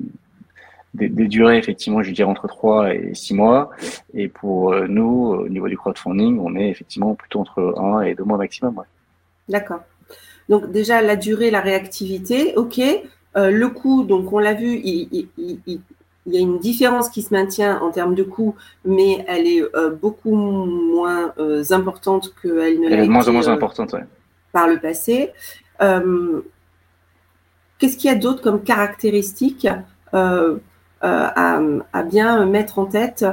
des, 0.95 1.09
durées 1.09 1.59
effectivement, 1.59 2.03
je 2.03 2.11
dirais 2.11 2.31
entre 2.31 2.47
3 2.47 2.95
et 2.95 3.15
6 3.15 3.35
mois. 3.35 3.71
Et 4.15 4.29
pour 4.29 4.75
nous, 4.89 5.35
au 5.45 5.49
niveau 5.49 5.69
du 5.69 5.77
crowdfunding, 5.77 6.39
on 6.39 6.57
est 6.57 6.71
effectivement 6.71 7.15
plutôt 7.15 7.41
entre 7.41 7.75
1 7.77 8.03
et 8.03 8.15
2 8.15 8.25
mois 8.25 8.39
maximum. 8.39 8.83
D'accord. 9.49 9.83
Donc 10.49 10.71
déjà 10.71 11.03
la 11.03 11.17
durée, 11.17 11.51
la 11.51 11.61
réactivité, 11.61 12.55
ok. 12.57 12.81
Euh, 13.37 13.51
le 13.51 13.69
coût, 13.69 14.05
donc 14.05 14.33
on 14.33 14.39
l'a 14.39 14.55
vu, 14.55 14.81
il, 14.85 15.29
y 16.27 16.37
a 16.37 16.41
une 16.41 16.59
différence 16.59 17.09
qui 17.09 17.23
se 17.23 17.33
maintient 17.33 17.81
en 17.81 17.91
termes 17.91 18.15
de 18.15 18.23
coût, 18.23 18.55
mais 18.85 19.25
elle 19.27 19.47
est 19.47 19.62
euh, 19.75 19.91
beaucoup 19.91 20.35
moins 20.35 21.33
euh, 21.39 21.65
importante 21.71 22.35
qu'elle 22.41 22.81
ne 22.81 22.89
l'est. 22.89 23.09
moins 23.09 23.29
moins 23.31 23.49
importante, 23.49 23.95
Par 24.53 24.69
le 24.69 24.79
passé. 24.79 25.33
Qu'est-ce 27.79 27.97
qu'il 27.97 28.11
y 28.11 28.15
a 28.15 28.17
d'autre 28.17 28.43
comme 28.43 28.62
caractéristiques 28.62 29.67
à, 30.12 30.59
à, 31.01 32.03
bien 32.05 32.47
mettre 32.47 32.79
en 32.79 32.87
tête 32.87 33.25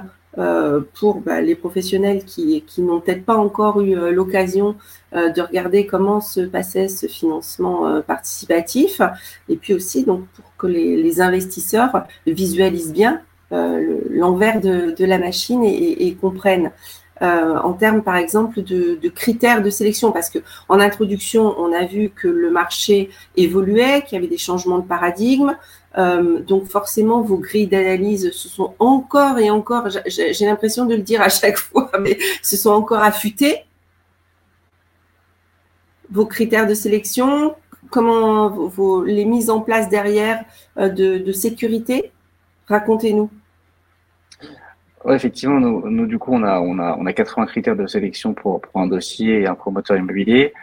pour 0.94 1.20
bah, 1.22 1.42
les 1.42 1.56
professionnels 1.56 2.24
qui, 2.24 2.64
n'ont 2.78 3.02
peut-être 3.02 3.26
pas 3.26 3.36
encore 3.36 3.82
eu 3.82 3.98
euh, 3.98 4.12
l'occasion 4.12 4.76
euh, 5.14 5.30
de 5.30 5.42
regarder 5.42 5.86
comment 5.86 6.22
se 6.22 6.42
passait 6.42 6.88
ce 6.88 7.08
financement 7.08 8.02
participatif, 8.02 9.02
et 9.50 9.58
puis 9.58 9.74
aussi 9.74 10.06
donc 10.06 10.26
pour 10.36 10.46
que 10.58 10.68
les, 10.68 11.22
investisseurs 11.22 12.04
visualisent 12.28 12.94
bien 12.94 13.22
l'envers 13.52 14.62
de, 14.62 15.04
la 15.04 15.18
machine 15.18 15.64
et, 15.64 16.16
comprennent. 16.22 16.72
en 17.20 17.74
termes, 17.74 18.04
par 18.04 18.16
exemple, 18.16 18.62
de, 18.62 19.00
de, 19.02 19.10
critères 19.10 19.62
de 19.64 19.70
sélection, 19.70 20.12
parce 20.12 20.30
que 20.30 20.40
en 20.70 20.80
introduction, 20.80 21.56
on 21.58 21.74
a 21.74 21.86
vu 21.86 22.10
que 22.10 22.28
le 22.28 22.52
marché 22.52 23.10
évoluait, 23.36 24.04
qu'il 24.04 24.16
y 24.16 24.20
avait 24.20 24.30
des 24.30 24.38
changements 24.38 24.78
de 24.78 24.88
paradigme, 24.88 25.58
euh, 25.98 26.40
donc 26.42 26.66
forcément, 26.66 27.22
vos 27.22 27.38
grilles 27.38 27.68
d'analyse 27.68 28.32
se 28.32 28.48
sont 28.48 28.76
encore 28.80 29.40
et 29.40 29.50
encore, 29.50 29.88
j'ai 30.08 30.46
l'impression 30.46 30.86
de 30.86 30.96
le 30.96 31.02
dire 31.02 31.22
à 31.22 31.30
chaque 31.30 31.58
fois, 31.58 31.92
mais 32.00 32.18
se 32.42 32.58
sont 32.58 32.72
encore 32.72 33.04
affûtées. 33.04 33.64
Vos 36.12 36.26
critères 36.26 36.68
de 36.68 36.74
sélection, 36.74 37.56
comment 37.90 38.50
vos, 38.50 39.04
les 39.04 39.26
mises 39.26 39.50
en 39.50 39.62
place 39.62 39.90
derrière 39.90 40.44
euh, 40.78 40.90
de, 40.90 41.32
sécurité, 41.32 42.12
racontez-nous. 42.68 43.30
Ouais, 45.06 45.16
effectivement, 45.16 45.60
nous, 45.60 46.06
du 46.08 46.20
coup, 46.20 46.34
on 46.34 46.44
a, 46.44 46.60
on, 46.60 46.78
a, 46.78 46.98
on 47.00 47.06
a 47.06 47.14
80 47.14 47.46
critères 47.46 47.76
de 47.76 47.88
sélection 47.88 48.34
pour, 48.34 48.60
pour 48.60 48.82
un 48.82 48.88
dossier 48.88 49.42
et 49.42 49.48
un 49.48 49.56
promoteur 49.56 49.98
immobilier. 49.98 50.54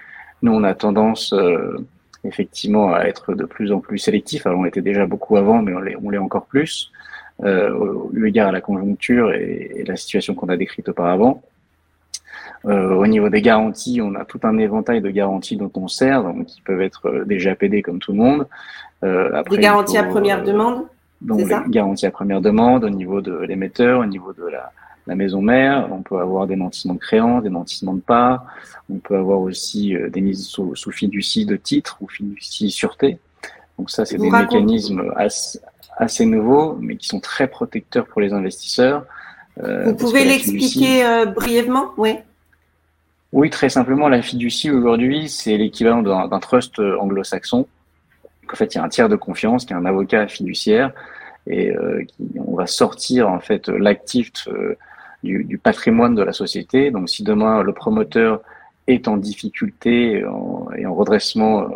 Nous, 0.43 0.53
on 0.53 0.63
a 0.63 0.75
tendance 0.75 1.33
euh, 1.33 1.79
effectivement 2.27 2.93
à 2.93 3.05
être 3.05 3.35
de 3.35 3.45
plus 3.45 3.73
en 3.73 3.81
plus 3.81 3.99
sélectif. 3.99 4.47
Alors 4.47 4.61
on 4.61 4.65
était 4.65 4.83
déjà 4.83 5.07
beaucoup 5.07 5.37
avant, 5.37 5.63
mais 5.63 5.73
on 5.75 6.11
l'est 6.11 6.19
encore 6.19 6.47
plus, 6.47 6.93
euh, 7.45 8.09
eu 8.13 8.27
égard 8.27 8.49
à 8.49 8.53
la 8.53 8.61
conjoncture 8.61 9.33
et, 9.33 9.85
la 9.87 9.97
situation 9.97 10.35
qu'on 10.35 10.49
a 10.49 10.57
décrite 10.57 10.89
auparavant. 10.89 11.43
Euh, 12.65 12.95
au 12.95 13.07
niveau 13.07 13.29
des 13.29 13.43
garanties, 13.43 14.01
on 14.03 14.15
a 14.15 14.25
tout 14.25 14.41
un 14.43 14.59
éventail 14.59 15.01
de 15.01 15.11
garanties 15.11 15.57
dont 15.57 15.71
on 15.75 15.89
sert, 15.89 16.25
donc 16.25 16.47
qui 16.47 16.61
peuvent 16.63 16.81
être 16.81 17.07
euh, 17.09 17.25
déjà 17.25 17.55
PD 17.55 17.83
comme 17.83 18.01
tout 18.01 18.13
le 18.13 18.19
monde. 18.19 18.47
Euh, 19.05 19.31
après, 19.35 19.57
des 19.57 19.63
garanties 19.63 19.99
à 19.99 20.05
première 20.05 20.43
demande 20.43 20.87
donc 21.23 21.41
les 21.41 21.57
garanties 21.69 22.07
à 22.07 22.11
première 22.11 22.43
demande 22.43 22.85
au 22.85 22.91
niveau 22.91 23.23
de 23.23 23.39
l'émetteur, 23.39 24.01
au 24.01 24.07
niveau 24.07 24.33
de 24.35 24.47
la, 24.47 24.71
la 25.07 25.15
maison 25.15 25.41
mère, 25.41 25.89
on 25.93 26.03
peut 26.03 26.19
avoir 26.19 26.47
des 26.47 26.57
nantissements 26.57 26.95
de 26.95 26.99
créances, 26.99 27.43
des 27.43 27.51
nantissements 27.51 27.95
de 27.95 28.01
parts, 28.01 28.45
on 28.91 28.99
peut 28.99 29.17
avoir 29.17 29.41
aussi 29.41 29.95
euh, 29.95 30.11
des 30.11 30.21
mises 30.21 30.47
sous, 30.47 30.75
sous 30.75 30.91
fiducie 30.91 31.47
de 31.47 31.57
titres 31.57 31.97
ou 32.01 32.09
fiducie 32.09 32.71
sûreté. 32.71 33.19
Donc 33.79 33.91
ça, 33.91 34.05
c'est 34.05 34.19
des 34.19 34.31
mécanismes 34.31 35.13
assez, 35.97 36.27
nouveaux, 36.27 36.77
mais 36.81 36.97
qui 36.97 37.07
sont 37.07 37.21
très 37.21 37.47
protecteurs 37.47 38.07
pour 38.07 38.21
les 38.21 38.33
investisseurs. 38.33 39.05
Euh, 39.63 39.85
Vous 39.85 39.95
pouvez 39.95 40.25
l'expliquer 40.25 41.05
euh, 41.05 41.27
brièvement? 41.27 41.93
Oui. 41.97 42.17
Oui, 43.33 43.51
très 43.51 43.69
simplement, 43.69 44.09
la 44.09 44.23
fiducie 44.23 44.71
aujourd'hui, 44.71 45.29
c'est 45.29 45.57
l'équivalent 45.57 46.03
d'un 46.03 46.41
trust 46.41 46.79
anglo-saxon. 46.79 47.67
En 48.51 48.57
fait, 48.57 48.75
il 48.75 48.79
y 48.79 48.81
a 48.81 48.85
un 48.85 48.89
tiers 48.89 49.09
de 49.09 49.17
confiance 49.17 49.67
qui 49.67 49.73
est 49.73 49.77
un 49.77 49.85
avocat 49.85 50.27
fiduciaire 50.27 50.93
et 51.47 51.73
qui, 52.07 52.39
on 52.39 52.55
va 52.55 52.67
sortir 52.67 53.29
en 53.29 53.41
fait 53.41 53.69
l'actif 53.69 54.33
du, 55.27 55.59
patrimoine 55.59 56.15
de 56.15 56.23
la 56.23 56.33
société. 56.33 56.91
Donc, 56.91 57.09
si 57.09 57.23
demain 57.23 57.63
le 57.63 57.73
promoteur 57.73 58.41
est 58.87 59.09
en 59.09 59.17
difficulté 59.17 60.25
et 60.77 60.87
en 60.87 60.95
redressement, 60.95 61.63
euh, 61.63 61.69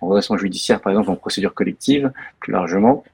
en 0.00 0.08
redressement 0.08 0.36
judiciaire, 0.36 0.80
par 0.80 0.92
exemple, 0.92 1.10
en 1.10 1.16
procédure 1.16 1.54
collective, 1.54 2.12
plus 2.40 2.52
largement, 2.52 3.04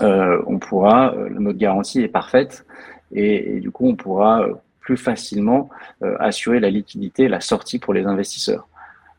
euh, 0.00 0.40
on 0.46 0.58
euh, 0.58 1.28
notre 1.30 1.58
garantie 1.58 2.02
est 2.02 2.08
parfaite 2.08 2.64
et, 3.12 3.60
du 3.60 3.70
coup, 3.70 3.88
on 3.88 3.96
pourra 3.96 4.46
plus 4.80 4.98
facilement 4.98 5.70
assurer 6.18 6.60
la 6.60 6.70
liquidité, 6.70 7.28
la 7.28 7.40
sortie 7.40 7.78
pour 7.78 7.94
les 7.94 8.04
investisseurs. 8.04 8.68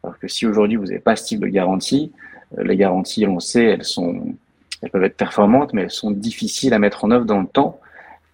Alors 0.04 0.18
que 0.18 0.28
si 0.28 0.48
aujourd'hui 0.48 0.78
vous 0.78 0.86
n'avez 0.86 1.00
pas 1.00 1.16
ce 1.16 1.26
type 1.26 1.40
de 1.40 1.48
garantie, 1.48 2.12
les 2.58 2.76
garanties, 2.76 3.28
on 3.28 3.40
sait, 3.40 3.66
elles 3.66 3.84
sont, 3.84 4.36
elles 4.82 4.90
peuvent 4.90 5.04
être 5.04 5.18
performantes, 5.18 5.74
mais 5.74 5.84
elles 5.84 5.92
sont 5.92 6.12
difficiles 6.12 6.74
à 6.74 6.80
mettre 6.80 7.04
en 7.04 7.12
œuvre 7.12 7.26
dans 7.26 7.42
le 7.42 7.48
temps 7.48 7.80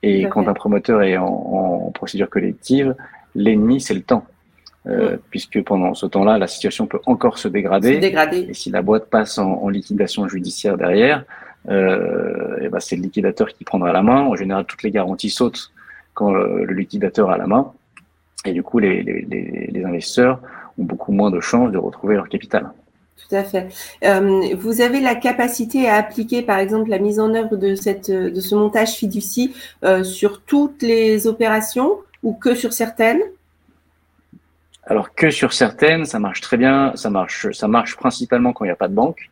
et 0.05 0.29
quand 0.29 0.47
un 0.47 0.53
promoteur 0.53 1.01
est 1.01 1.17
en, 1.17 1.91
procédure 1.93 2.29
collective, 2.29 2.95
l'ennemi, 3.33 3.81
c'est 3.81 3.95
le 3.95 4.01
temps. 4.01 4.25
Euh, 4.88 5.17
puisque 5.31 5.63
pendant 5.63 5.95
ce 5.95 6.05
temps-là, 6.05 6.38
la 6.38 6.45
situation 6.45 6.85
peut 6.85 7.00
encore 7.07 7.39
se 7.39 7.47
dégrader. 7.47 8.00
Et 8.47 8.53
si 8.53 8.69
la 8.69 8.83
boîte 8.83 9.09
passe 9.09 9.39
en, 9.39 9.67
liquidation 9.67 10.27
judiciaire 10.27 10.77
derrière, 10.77 11.24
euh, 11.69 12.59
et 12.62 12.69
ben 12.69 12.79
c'est 12.79 12.95
le 12.95 13.01
liquidateur 13.01 13.47
qui 13.47 13.63
prendra 13.63 13.91
la 13.91 14.03
main. 14.03 14.21
En 14.21 14.35
général, 14.35 14.65
toutes 14.65 14.83
les 14.83 14.91
garanties 14.91 15.31
sautent 15.31 15.71
quand 16.13 16.31
le, 16.31 16.65
liquidateur 16.65 17.31
a 17.31 17.38
la 17.38 17.47
main. 17.47 17.74
Et 18.45 18.51
du 18.51 18.62
coup, 18.62 18.77
les, 18.77 19.01
les, 19.01 19.21
les 19.71 19.85
investisseurs 19.85 20.39
ont 20.77 20.83
beaucoup 20.83 21.13
moins 21.13 21.31
de 21.31 21.39
chances 21.39 21.71
de 21.71 21.79
retrouver 21.79 22.13
leur 22.13 22.29
capital. 22.29 22.69
Tout 23.17 23.36
à 23.36 23.43
fait. 23.43 23.69
Euh, 24.03 24.55
vous 24.55 24.81
avez 24.81 25.00
la 25.00 25.15
capacité 25.15 25.89
à 25.89 25.95
appliquer, 25.95 26.41
par 26.41 26.60
exemple, 26.60 26.89
la 26.89 27.00
mise 27.00 27.19
en 27.19 27.34
œuvre 27.34 27.55
de, 27.55 27.74
cette, 27.74 28.12
de 28.12 28.39
ce 28.39 28.53
montage 28.53 28.93
fiducie 28.93 29.55
euh, 29.84 30.03
sur 30.03 30.41
toutes 30.41 30.84
les 30.84 31.25
opérations 31.25 31.98
ou 32.22 32.34
que 32.34 32.53
sur 32.53 32.74
certaines? 32.74 33.22
Alors, 34.84 35.15
que 35.15 35.31
sur 35.31 35.53
certaines, 35.53 36.05
ça 36.05 36.19
marche 36.19 36.41
très 36.41 36.57
bien. 36.57 36.91
Ça 36.95 37.10
marche, 37.10 37.50
ça 37.51 37.67
marche 37.67 37.95
principalement 37.95 38.53
quand 38.53 38.65
il 38.65 38.67
n'y 38.67 38.74
a 38.74 38.75
pas 38.75 38.89
de 38.89 38.93
banque. 38.93 39.31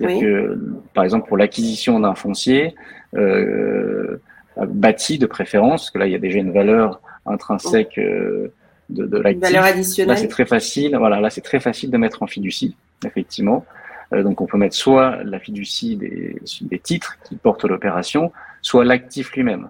Oui. 0.00 0.20
Que, 0.20 0.58
par 0.94 1.04
exemple, 1.04 1.28
pour 1.28 1.36
l'acquisition 1.36 2.00
d'un 2.00 2.14
foncier 2.14 2.74
euh, 3.16 4.18
bâti 4.56 5.18
de 5.18 5.26
préférence, 5.26 5.82
parce 5.82 5.90
que 5.90 5.98
là, 5.98 6.06
il 6.06 6.12
y 6.12 6.14
a 6.14 6.18
déjà 6.18 6.38
une 6.38 6.52
valeur 6.52 7.02
intrinsèque 7.26 7.96
de, 7.98 8.52
de 8.88 9.18
l'actif. 9.18 9.42
Valeur 9.42 9.64
additionnelle. 9.64 10.14
Là, 10.14 10.20
c'est 10.20 10.28
très 10.28 10.46
facile. 10.46 10.96
Voilà, 10.96 11.20
là, 11.20 11.28
c'est 11.28 11.42
très 11.42 11.60
facile 11.60 11.90
de 11.90 11.98
mettre 11.98 12.22
en 12.22 12.26
fiducie 12.26 12.76
effectivement. 13.04 13.64
Euh, 14.12 14.22
donc 14.22 14.40
on 14.40 14.46
peut 14.46 14.58
mettre 14.58 14.76
soit 14.76 15.22
la 15.24 15.38
fiducie 15.38 15.96
des, 15.96 16.40
des 16.60 16.78
titres 16.78 17.18
qui 17.24 17.36
portent 17.36 17.64
l'opération, 17.64 18.32
soit 18.62 18.84
l'actif 18.84 19.32
lui-même. 19.32 19.68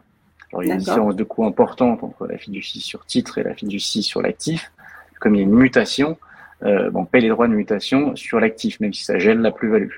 Alors 0.52 0.62
il 0.62 0.68
y 0.68 0.71
a 0.71 0.75
une 0.75 0.80
différence 0.80 1.16
de 1.16 1.25
coût 1.25 1.45
importante 1.45 2.02
entre 2.02 2.26
la 2.26 2.38
fiducie 2.38 2.80
sur 2.80 3.04
titre 3.06 3.38
et 3.38 3.42
la 3.42 3.54
fiducie 3.54 4.02
sur 4.02 4.23
l'actif. 4.23 4.73
Comme 5.21 5.35
il 5.35 5.38
y 5.38 5.40
a 5.40 5.45
une 5.45 5.54
mutation, 5.54 6.18
euh, 6.62 6.90
on 6.95 7.04
paye 7.04 7.23
les 7.23 7.28
droits 7.28 7.49
de 7.49 7.54
mutation 7.54 8.14
sur 8.16 8.40
l'actif, 8.40 8.80
même 8.80 8.92
si 8.92 9.04
ça 9.04 9.18
gèle 9.18 9.40
la 9.40 9.50
plus-value. 9.50 9.90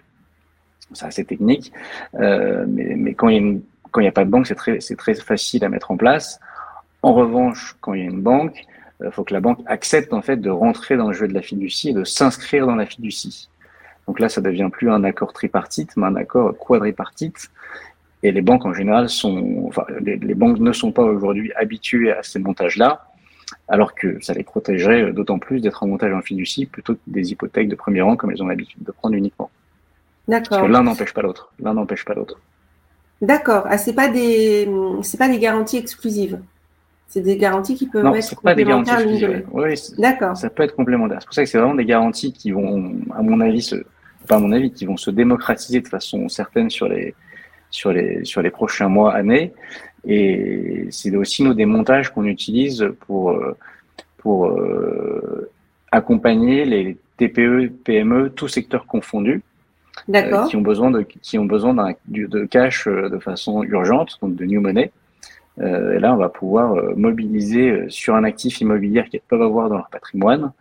C'est 0.93 1.07
assez 1.07 1.25
technique, 1.25 1.73
euh, 2.15 2.65
mais, 2.67 2.95
mais, 2.97 3.15
quand 3.15 3.29
il 3.29 3.61
n'y 3.99 4.07
a, 4.07 4.09
a, 4.09 4.13
pas 4.13 4.25
de 4.25 4.31
banque, 4.31 4.47
c'est 4.47 4.55
très, 4.55 4.79
très 4.79 5.15
facile 5.15 5.65
à 5.65 5.69
mettre 5.69 5.91
en 5.91 5.97
place. 5.99 6.41
En 7.03 7.13
revanche, 7.13 7.77
quand 7.81 7.93
il 7.93 8.01
y 8.01 8.03
a 8.07 8.11
une 8.11 8.23
banque, 8.23 8.65
il 9.01 9.07
euh, 9.07 9.11
faut 9.11 9.25
que 9.25 9.35
la 9.35 9.41
banque 9.41 9.61
accepte 9.67 10.13
en 10.13 10.23
fait 10.23 10.37
de 10.37 10.51
rentrer 10.51 10.97
dans 10.97 11.09
le 11.09 11.15
jeu 11.15 11.29
de 11.29 11.35
la 11.35 11.43
fiducie 11.43 11.91
et 11.91 11.93
de 11.93 12.05
s'inscrire 12.05 12.67
dans 12.67 12.77
la 12.77 12.87
fiducie. 12.87 13.49
Donc 14.07 14.21
là, 14.21 14.29
ça 14.29 14.41
devient 14.41 14.69
plus 14.73 14.91
un 14.91 15.05
accord 15.05 15.33
tripartite, 15.33 15.97
mais 15.97 16.07
un 16.07 16.17
accord 16.17 16.57
quadripartite. 16.57 17.51
Et 18.23 18.33
les 18.33 18.41
banques 18.41 18.65
en 18.65 18.73
général 18.73 19.09
sont, 19.09 19.65
enfin, 19.69 19.85
les, 20.01 20.17
les 20.17 20.35
banques 20.35 20.59
ne 20.59 20.73
sont 20.73 20.91
pas 20.93 21.03
aujourd'hui 21.03 21.53
habituées 21.55 22.13
à 22.13 22.23
ces 22.23 22.39
montages-là 22.39 23.09
alors 23.69 23.95
que 23.95 24.23
ça 24.23 24.35
les 24.35 24.43
protégerait 24.43 25.13
d'autant 25.13 25.39
plus 25.39 25.61
d'être 25.61 25.83
en 25.83 25.87
montage 25.87 26.13
en 26.13 26.23
fiducie 26.23 26.67
plutôt 26.67 26.95
que 26.95 27.01
des 27.07 27.33
hypothèques 27.33 27.69
de 27.69 27.75
premier 27.75 28.01
rang 28.01 28.17
comme 28.17 28.31
elles 28.31 28.43
ont 28.43 28.47
l'habitude 28.47 28.83
de 28.83 28.93
prendre 28.93 29.15
uniquement. 29.15 29.51
D'accord. 30.27 30.59
Parce 30.59 30.63
que 30.63 30.73
l'un 30.73 30.83
n'empêche 30.83 31.15
pas 31.15 31.23
l'autre. 31.23 31.53
L'un 31.61 31.75
n'empêche 31.75 32.05
pas 32.05 32.15
l'autre. 32.15 32.39
D'accord. 33.21 33.65
Ah, 33.69 33.79
c'est 33.79 33.95
pas 33.95 34.09
des, 34.09 34.69
c'est 35.03 35.19
pas 35.19 35.29
des 35.29 35.39
garanties 35.39 35.79
exclusives. 35.79 36.41
C'est 37.09 37.23
des 37.23 37.39
garanties 37.39 37.75
qui 37.75 37.87
peuvent 37.87 38.15
être 38.15 38.37
complémentaires 38.37 39.01
Oui, 39.53 39.75
D'accord. 39.97 40.37
Ça 40.37 40.51
peut 40.51 40.63
être 40.63 40.77
complémentaire. 40.77 41.19
C'est 41.21 41.27
pour 41.27 41.35
ça 41.35 41.43
que 41.43 41.49
c'est 41.49 41.59
vraiment 41.59 41.75
des 41.75 41.87
garanties 41.87 42.35
qui 42.35 42.51
vont, 42.51 42.93
à 43.17 43.23
mon 43.23 43.41
avis, 43.41 43.63
se, 43.63 43.77
pas 44.29 44.37
à 44.37 44.39
mon 44.39 44.53
avis, 44.53 44.71
qui 44.71 44.85
vont 44.85 44.99
se 44.99 45.11
démocratiser 45.11 45.81
de 45.81 45.89
façon 45.89 46.29
certaine 46.29 46.69
sur 46.69 46.87
les, 46.87 47.15
sur 47.71 47.93
les, 47.93 48.25
sur 48.25 48.43
les 48.43 48.51
prochains 48.51 48.89
mois, 48.89 49.15
années. 49.15 49.55
Et 50.07 50.87
c'est 50.91 51.17
aussi 51.17 51.43
nos 51.43 51.55
démontages 51.55 52.13
qu'on 52.13 52.25
utilise 52.25 52.87
pour, 53.07 53.31
euh, 53.31 53.57
pour 54.19 54.49
euh, 54.49 55.51
accompagner 55.91 56.67
les 56.67 56.99
TPE, 57.17 57.73
PME, 57.85 58.31
tous 58.31 58.49
secteurs 58.49 58.87
confondus, 58.87 59.43
euh, 60.15 60.47
qui 60.47 60.57
ont 60.57 60.61
besoin 60.61 60.91
de 60.91 61.03
qui 61.03 61.39
ont 61.39 61.47
besoin 61.47 61.75
d'un 61.75 61.95
de 62.07 62.45
cash 62.45 62.87
de 62.87 63.19
façon 63.19 63.63
urgente, 63.65 64.19
donc 64.21 64.37
de 64.37 64.45
new 64.45 64.61
money. 64.61 64.93
Et 65.61 65.99
là, 65.99 66.15
on 66.15 66.17
va 66.17 66.29
pouvoir 66.29 66.75
mobiliser 66.97 67.87
sur 67.89 68.15
un 68.15 68.25
actif 68.25 68.61
immobilier 68.61 69.05
qu'ils 69.11 69.21
peuvent 69.21 69.43
avoir 69.43 69.69
dans 69.69 69.77
leur 69.77 69.89
patrimoine, 69.89 70.53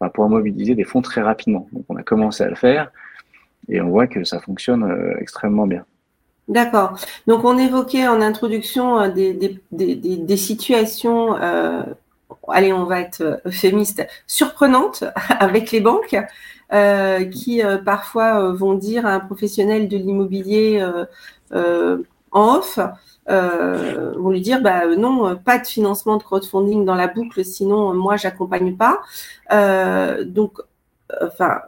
on 0.00 0.04
va 0.04 0.10
pouvoir 0.10 0.28
mobiliser 0.28 0.74
des 0.74 0.84
fonds 0.84 1.00
très 1.00 1.22
rapidement. 1.22 1.68
Donc, 1.72 1.84
on 1.88 1.96
a 1.96 2.02
commencé 2.02 2.44
à 2.44 2.48
le 2.48 2.54
faire 2.54 2.90
et 3.68 3.80
on 3.80 3.88
voit 3.88 4.06
que 4.06 4.24
ça 4.24 4.40
fonctionne 4.40 5.14
extrêmement 5.20 5.66
bien. 5.66 5.84
D'accord. 6.48 6.98
Donc, 7.26 7.44
on 7.44 7.56
évoquait 7.56 8.08
en 8.08 8.20
introduction 8.20 8.98
euh, 9.00 9.08
des, 9.10 10.36
situations, 10.36 11.36
euh, 11.36 11.82
allez, 12.48 12.72
on 12.72 12.84
va 12.84 13.00
être 13.00 13.40
euphémiste, 13.46 14.06
surprenantes 14.26 15.04
avec 15.40 15.70
les 15.70 15.80
banques, 15.80 16.16
euh, 16.72 17.24
qui 17.26 17.62
euh, 17.62 17.78
parfois 17.78 18.42
euh, 18.42 18.52
vont 18.52 18.74
dire 18.74 19.06
à 19.06 19.12
un 19.12 19.20
professionnel 19.20 19.88
de 19.88 19.96
l'immobilier 19.96 20.84
en 21.52 22.56
off, 22.56 22.78
vont 23.28 24.30
lui 24.30 24.40
dire, 24.40 24.60
bah 24.62 24.86
non, 24.96 25.36
pas 25.36 25.58
de 25.58 25.66
financement 25.66 26.16
de 26.16 26.22
crowdfunding 26.22 26.84
dans 26.84 26.94
la 26.94 27.08
boucle, 27.08 27.44
sinon 27.44 27.94
moi, 27.94 28.16
j'accompagne 28.16 28.76
pas. 28.76 29.00
donc, 30.24 30.60
enfin, 31.20 31.60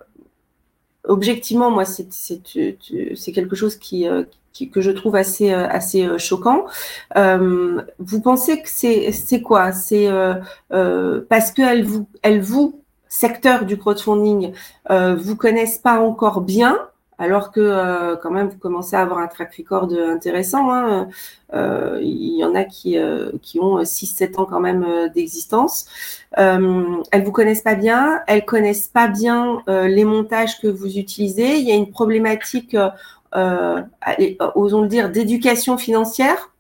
objectivement, 1.05 1.71
moi, 1.71 1.85
c'est 1.85 3.33
quelque 3.33 3.57
chose 3.57 3.77
qui, 3.77 4.07
que 4.73 4.81
je 4.81 4.91
trouve 4.91 5.17
assez, 5.17 5.53
euh, 5.53 5.67
assez 5.69 6.07
euh, 6.07 6.19
choquant. 6.19 6.67
Euh, 7.17 7.83
vous 7.99 8.21
pensez 8.21 8.63
que 8.63 8.69
c'est 8.69 9.43
quoi? 9.43 9.73
C'est 9.73 10.09
parce 10.69 11.51
qu'elles 11.53 11.85
vous, 11.85 12.07
elles 12.23 12.41
vous, 12.41 12.81
secteur 13.09 13.65
du 13.65 13.79
crowdfunding, 13.79 14.53
vous 14.91 15.37
connaissent 15.37 15.79
pas 15.79 16.01
encore 16.01 16.41
bien 16.41 16.79
alors 17.19 17.53
que 17.53 18.17
quand 18.17 18.31
même 18.31 18.49
vous 18.49 18.59
commencez 18.59 18.97
à 18.97 19.01
avoir 19.01 19.19
un 19.19 19.29
track 19.29 19.55
record 19.57 19.89
intéressant. 19.93 20.73
Hein. 20.73 21.09
il 21.53 22.37
y 22.39 22.45
en 22.45 22.55
a 22.55 22.65
qui, 22.65 22.97
qui 23.43 23.61
ont 23.61 23.79
6-7 23.79 24.41
ans 24.41 24.47
quand 24.47 24.61
même 24.61 25.11
d'existence. 25.15 25.87
Euh, 26.39 26.97
elles 27.13 27.25
vous 27.25 27.33
connaissent 27.33 27.63
pas 27.63 27.77
bien, 27.77 28.21
elles 28.27 28.45
connaissent 28.45 28.89
pas 28.89 29.09
bien 29.09 29.63
les 29.67 30.05
montages 30.05 30.61
que 30.61 30.69
vous 30.69 30.99
utilisez. 30.99 31.59
Il 31.59 31.69
y 31.69 31.73
a 31.73 31.77
une 31.77 31.91
problématique 31.91 32.77
euh, 33.37 33.83
osons 34.55 34.83
le 34.83 34.89
dire, 34.89 35.11
d'éducation 35.11 35.77
financière, 35.77 36.53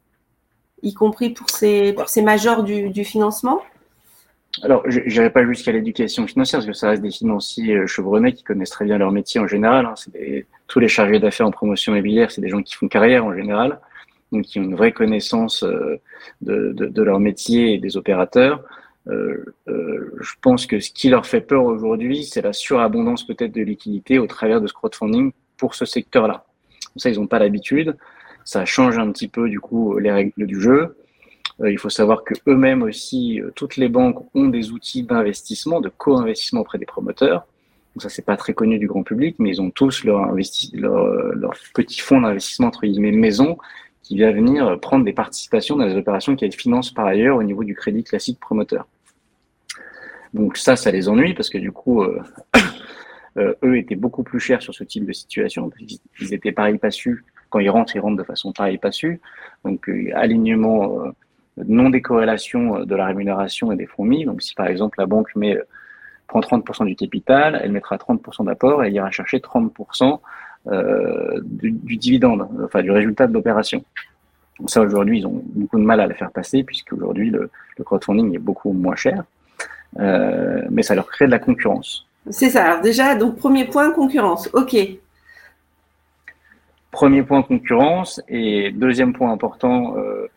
y 0.82 0.92
compris 0.92 1.30
pour 1.30 1.48
ces, 1.50 1.92
pour 1.92 2.08
ces 2.08 2.22
majors 2.22 2.64
du, 2.64 2.90
du 2.90 3.04
financement 3.04 3.60
alors, 4.62 4.82
je 4.88 5.00
n'irai 5.00 5.30
pas 5.30 5.44
jusqu'à 5.44 5.72
l'éducation 5.72 6.26
financière, 6.26 6.60
parce 6.60 6.66
que 6.66 6.72
ça 6.72 6.88
reste 6.88 7.02
des 7.02 7.10
financiers 7.10 7.74
euh, 7.74 7.86
chevronnés 7.86 8.32
qui 8.32 8.44
connaissent 8.44 8.70
très 8.70 8.84
bien 8.84 8.98
leur 8.98 9.10
métier 9.10 9.40
en 9.40 9.46
général. 9.46 9.86
Hein. 9.86 9.94
tous 10.68 10.80
les 10.80 10.88
chargés 10.88 11.18
d'affaires 11.18 11.46
en 11.46 11.50
promotion 11.50 11.92
immobilière, 11.92 12.30
c'est 12.30 12.40
des 12.40 12.48
gens 12.48 12.62
qui 12.62 12.74
font 12.74 12.88
carrière 12.88 13.24
en 13.24 13.34
général, 13.34 13.80
donc 14.30 14.42
qui 14.44 14.60
ont 14.60 14.62
une 14.62 14.76
vraie 14.76 14.92
connaissance 14.92 15.64
euh, 15.64 16.00
de, 16.40 17.02
leur 17.02 17.20
métier 17.20 17.74
et 17.74 17.78
des 17.78 17.96
opérateurs. 17.96 18.62
Euh, 19.08 19.44
je 19.66 20.32
pense 20.40 20.66
que 20.66 20.78
ce 20.80 20.90
qui 20.90 21.08
leur 21.08 21.26
fait 21.26 21.40
peur 21.40 21.64
aujourd'hui, 21.64 22.24
c'est 22.24 22.40
la 22.40 22.52
surabondance 22.52 23.26
peut-être 23.26 23.52
de 23.52 23.62
liquidités 23.62 24.18
au 24.18 24.26
travers 24.26 24.60
de 24.60 24.66
ce 24.66 24.72
crowdfunding 24.72 25.32
pour 25.56 25.74
ce 25.74 25.84
secteur-là 25.84 26.46
ça, 26.96 27.10
ils 27.10 27.18
n'ont 27.18 27.26
pas 27.26 27.38
l'habitude. 27.38 27.96
Ça 28.44 28.64
change 28.64 28.98
un 28.98 29.10
petit 29.10 29.28
peu, 29.28 29.48
du 29.48 29.60
coup, 29.60 29.98
les 29.98 30.12
règles 30.12 30.46
du 30.46 30.60
jeu. 30.60 30.96
Euh, 31.60 31.70
il 31.70 31.78
faut 31.78 31.90
savoir 31.90 32.24
que 32.24 32.34
eux-mêmes 32.48 32.82
aussi, 32.82 33.40
euh, 33.40 33.50
toutes 33.54 33.76
les 33.76 33.88
banques 33.88 34.26
ont 34.34 34.48
des 34.48 34.72
outils 34.72 35.04
d'investissement, 35.04 35.80
de 35.80 35.88
co-investissement 35.88 36.60
auprès 36.60 36.78
des 36.78 36.86
promoteurs. 36.86 37.46
Donc 37.94 38.02
ça, 38.02 38.08
c'est 38.08 38.24
pas 38.24 38.36
très 38.36 38.54
connu 38.54 38.78
du 38.78 38.88
grand 38.88 39.04
public, 39.04 39.36
mais 39.38 39.50
ils 39.50 39.62
ont 39.62 39.70
tous 39.70 40.02
leur, 40.04 40.32
euh, 40.32 41.50
petit 41.74 42.00
fonds 42.00 42.20
d'investissement, 42.20 42.68
entre 42.68 42.86
guillemets, 42.86 43.12
maison, 43.12 43.56
qui 44.02 44.16
vient 44.16 44.32
venir 44.32 44.78
prendre 44.80 45.04
des 45.04 45.12
participations 45.12 45.76
dans 45.76 45.86
les 45.86 45.96
opérations 45.96 46.34
qu'elles 46.36 46.52
financent 46.52 46.90
par 46.90 47.06
ailleurs 47.06 47.36
au 47.36 47.42
niveau 47.42 47.64
du 47.64 47.74
crédit 47.74 48.04
classique 48.04 48.38
promoteur. 48.40 48.86
Donc 50.34 50.56
ça, 50.56 50.76
ça 50.76 50.90
les 50.90 51.08
ennuie 51.08 51.32
parce 51.34 51.48
que 51.48 51.56
du 51.56 51.72
coup, 51.72 52.02
eux 53.38 53.78
étaient 53.78 53.94
beaucoup 53.94 54.22
plus 54.22 54.40
chers 54.40 54.60
sur 54.60 54.74
ce 54.74 54.84
type 54.84 55.06
de 55.06 55.12
situation. 55.12 55.70
Ils 56.20 56.34
étaient 56.34 56.52
pareil 56.52 56.76
pas 56.76 56.90
su. 56.90 57.24
Quand 57.48 57.60
ils 57.60 57.70
rentrent, 57.70 57.96
ils 57.96 58.00
rentrent 58.00 58.18
de 58.18 58.24
façon 58.24 58.52
pareil 58.52 58.76
pas 58.76 58.92
su. 58.92 59.20
Donc, 59.64 59.88
alignement, 60.12 61.14
euh, 61.58 61.64
non 61.66 61.90
décorrélation 61.90 62.84
de 62.84 62.94
la 62.94 63.06
rémunération 63.06 63.72
et 63.72 63.76
des 63.76 63.86
fonds 63.86 64.04
mis. 64.04 64.24
Donc, 64.24 64.42
si 64.42 64.54
par 64.54 64.66
exemple 64.66 64.98
la 64.98 65.06
banque 65.06 65.34
met, 65.36 65.58
prend 66.26 66.40
30% 66.40 66.86
du 66.86 66.96
capital, 66.96 67.60
elle 67.62 67.72
mettra 67.72 67.96
30% 67.96 68.44
d'apport 68.46 68.84
et 68.84 68.88
elle 68.88 68.94
ira 68.94 69.10
chercher 69.10 69.38
30% 69.38 70.18
du, 71.42 71.72
du, 71.72 71.96
dividende, 71.98 72.48
enfin 72.64 72.82
du 72.82 72.90
résultat 72.90 73.26
de 73.26 73.34
l'opération. 73.34 73.84
Donc 74.58 74.70
ça, 74.70 74.80
aujourd'hui, 74.80 75.18
ils 75.18 75.26
ont 75.26 75.42
beaucoup 75.44 75.78
de 75.78 75.84
mal 75.84 76.00
à 76.00 76.06
le 76.06 76.14
faire 76.14 76.30
passer 76.30 76.62
puisque 76.62 76.92
aujourd'hui, 76.92 77.30
le, 77.30 77.50
le, 77.76 77.84
crowdfunding 77.84 78.34
est 78.34 78.38
beaucoup 78.38 78.72
moins 78.72 78.96
cher. 78.96 79.24
Euh, 79.98 80.62
mais 80.70 80.82
ça 80.82 80.94
leur 80.94 81.06
crée 81.06 81.26
de 81.26 81.30
la 81.30 81.38
concurrence. 81.38 82.06
C'est 82.30 82.50
ça. 82.50 82.64
Alors 82.64 82.80
déjà, 82.80 83.14
donc 83.14 83.36
premier 83.36 83.66
point, 83.66 83.90
concurrence. 83.92 84.48
OK. 84.52 84.76
Premier 86.90 87.22
point, 87.22 87.42
concurrence. 87.42 88.20
Et 88.28 88.70
deuxième 88.72 89.12
point 89.12 89.32
important, 89.32 89.96
euh, 89.96 90.00
euh, 90.00 90.28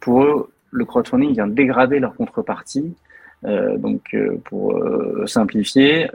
pour 0.00 0.22
eux, 0.22 0.50
le 0.70 0.84
crowdfunding 0.84 1.32
vient 1.32 1.46
dégrader 1.46 1.98
leur 1.98 2.14
contrepartie. 2.14 2.94
Euh, 3.44 3.76
donc, 3.76 4.16
pour 4.44 4.80
simplifier, 5.26 6.08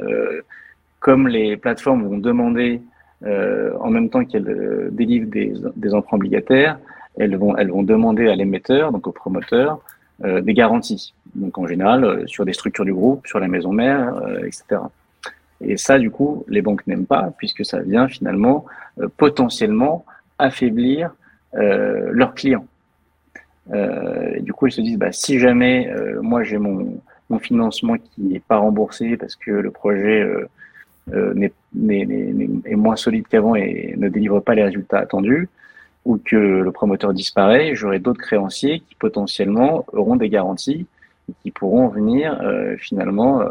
comme 1.00 1.28
les 1.28 1.58
plateformes 1.58 2.04
vont 2.04 2.18
demander 2.18 2.82
en 3.26 3.90
même 3.90 4.10
temps 4.10 4.24
qu'elles 4.24 4.90
délivrent 4.92 5.30
des, 5.30 5.94
emprunts 5.94 6.18
obligataires, 6.18 6.80
elles 7.18 7.36
vont, 7.36 7.56
elles 7.58 7.70
vont 7.70 7.84
demander 7.84 8.30
à 8.30 8.36
l'émetteur, 8.36 8.92
donc 8.92 9.08
au 9.08 9.12
promoteur, 9.12 9.80
des 10.24 10.54
garanties. 10.54 11.14
Donc 11.36 11.58
en 11.58 11.68
général, 11.68 12.24
sur 12.28 12.46
des 12.46 12.54
structures 12.54 12.86
du 12.86 12.94
groupe, 12.94 13.28
sur 13.28 13.40
la 13.40 13.48
maison 13.48 13.72
mère, 13.72 14.22
etc. 14.46 14.80
Et 15.62 15.78
ça, 15.78 16.00
du 16.00 16.10
coup, 16.10 16.46
les 16.48 16.62
banques 16.62 16.86
n'aiment 16.88 17.06
pas, 17.06 17.34
puisque 17.38 17.66
ça 17.66 17.80
vient 17.80 18.08
finalement 18.08 18.66
euh, 19.00 19.08
potentiellement 19.18 20.06
affaiblir 20.38 21.14
euh, 21.56 22.10
leurs 22.12 22.34
clients. 22.34 22.66
Euh, 23.72 24.32
et 24.36 24.42
du 24.42 24.54
coup, 24.54 24.68
ils 24.68 24.72
se 24.72 24.82
disent, 24.82 24.98
bah, 24.98 25.12
si 25.12 25.40
jamais 25.40 25.90
euh, 25.90 26.22
moi 26.22 26.44
j'ai 26.44 26.58
mon, 26.58 27.00
financement 27.40 27.96
qui 27.96 28.22
n'est 28.22 28.40
pas 28.40 28.58
remboursé 28.58 29.16
parce 29.16 29.36
que 29.36 29.52
le 29.52 29.70
projet 29.70 30.28
est, 31.14 31.54
est, 31.92 32.76
moins 32.76 32.96
solide 32.96 33.28
qu'avant 33.28 33.54
et 33.54 33.94
ne 33.98 34.10
délivre 34.10 34.40
pas 34.40 34.56
les 34.56 34.64
résultats 34.64 34.98
attendus, 34.98 35.48
ou 36.06 36.18
que 36.18 36.36
le 36.36 36.72
promoteur 36.72 37.14
disparaît, 37.14 37.76
j'aurai 37.76 38.00
d'autres 38.00 38.20
créanciers 38.20 38.80
qui 38.80 38.96
potentiellement 38.96 39.86
auront 39.94 40.16
des 40.16 40.30
garanties 40.30 40.88
et 41.30 41.34
qui 41.44 41.52
pourront 41.52 41.88
venir 41.88 42.42
finalement 42.80 43.44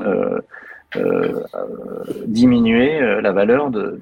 euh, 0.00 0.40
euh, 0.96 1.42
diminuer 2.26 3.00
euh, 3.00 3.20
la 3.20 3.32
valeur 3.32 3.70
de, 3.70 3.98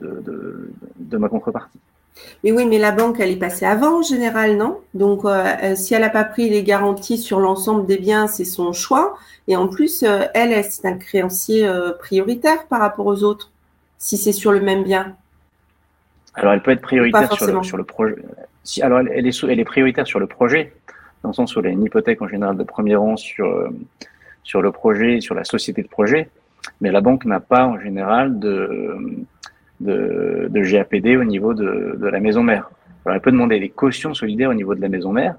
ma 1.13 1.29
contrepartie. 1.29 1.79
Mais 2.45 2.53
oui, 2.53 2.67
mais 2.67 2.79
la 2.79 2.93
banque, 2.93 3.21
elle 3.21 3.31
est 3.31 3.37
passée 3.37 3.65
avant 3.65 3.99
en 3.99 4.03
général, 4.03 4.57
non? 4.57 4.81
Donc, 4.95 5.25
euh, 5.25 5.75
si 5.75 5.95
elle 5.95 6.03
n'a 6.03 6.11
pas 6.11 6.25
pris 6.25 6.49
les 6.49 6.63
garanties 6.63 7.19
sur 7.19 7.41
l'ensemble 7.41 7.87
des 7.87 7.99
biens, 7.99 8.27
c'est 8.27 8.45
son 8.45 8.73
choix. 8.73 9.17
Et 9.49 9.57
en 9.57 9.69
plus, 9.69 10.05
elle, 10.35 10.65
c'est 10.65 10.87
un 10.87 10.97
créancier 10.97 11.69
prioritaire 11.99 12.67
par 12.69 12.81
rapport 12.81 13.07
aux 13.07 13.25
autres, 13.25 13.51
si 13.99 14.17
c'est 14.17 14.33
sur 14.33 14.53
le 14.53 14.61
même 14.61 14.85
bien. 14.85 15.17
Alors, 16.35 16.53
elle 16.53 16.63
peut 16.63 16.71
être 16.71 16.83
prioritaire 16.83 17.33
sur 17.33 17.77
le, 17.77 17.85
projet. 17.85 18.17
Si, 18.65 18.83
alors, 18.83 19.01
elle, 19.01 19.27
est 19.27 19.45
elle 19.45 19.61
est 19.61 19.65
prioritaire 19.65 20.07
sur 20.07 20.19
le 20.19 20.27
projet, 20.27 20.73
dans 21.23 21.31
le 21.31 21.35
sens 21.35 21.55
où 21.55 21.61
elle 21.61 21.67
a 21.67 21.71
une 21.71 21.85
hypothèque 21.85 22.23
en 22.23 22.29
général 22.29 22.57
de 22.57 22.65
premier 22.65 22.97
rang 22.97 23.17
sur, 23.17 23.47
euh, 23.47 23.69
sur 24.43 24.63
le 24.63 24.73
projet, 24.73 25.21
sur 25.21 25.35
la 25.35 25.45
société 25.45 25.83
de 25.83 25.89
projet, 25.89 26.31
mais 26.81 26.91
la 26.91 27.01
banque 27.01 27.25
n'a 27.27 27.41
pas 27.41 27.67
en 27.67 27.79
général 27.79 28.39
de, 28.39 28.97
de, 29.83 30.49
de, 30.51 30.61
GAPD 30.63 31.17
au 31.17 31.25
niveau 31.25 31.55
de, 31.55 31.97
de 31.99 32.07
la 32.07 32.21
maison 32.21 32.43
mère. 32.43 32.71
Alors, 33.05 33.17
elle 33.17 33.21
peut 33.21 33.33
demander 33.33 33.59
des 33.59 33.69
cautions 33.69 34.15
solidaires 34.15 34.51
au 34.51 34.55
niveau 34.55 34.75
de 34.75 34.81
la 34.81 34.89
maison 34.89 35.13
mère, 35.13 35.37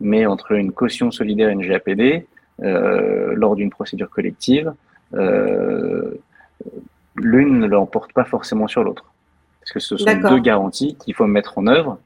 mais 0.00 0.26
entre 0.26 0.52
une 0.52 0.72
caution 0.72 1.10
solidaire 1.10 1.50
et 1.50 1.52
une 1.52 1.66
GAPD, 1.66 2.26
euh, 2.62 3.34
lors 3.34 3.56
d'une 3.56 3.70
procédure 3.70 4.10
collective, 4.10 4.72
euh, 5.14 6.12
l'une 7.16 7.58
ne 7.58 7.66
l'emporte 7.66 8.12
pas 8.12 8.24
forcément 8.24 8.68
sur 8.68 8.82
l'autre. 8.84 9.12
Parce 9.60 9.72
que 9.72 9.80
ce 9.80 9.96
sont 9.96 10.28
deux 10.28 10.40
garanties 10.40 10.96
qu'il 10.96 11.14
faut 11.14 11.26
mettre 11.26 11.58
en 11.58 11.66
œuvre. 11.66 11.98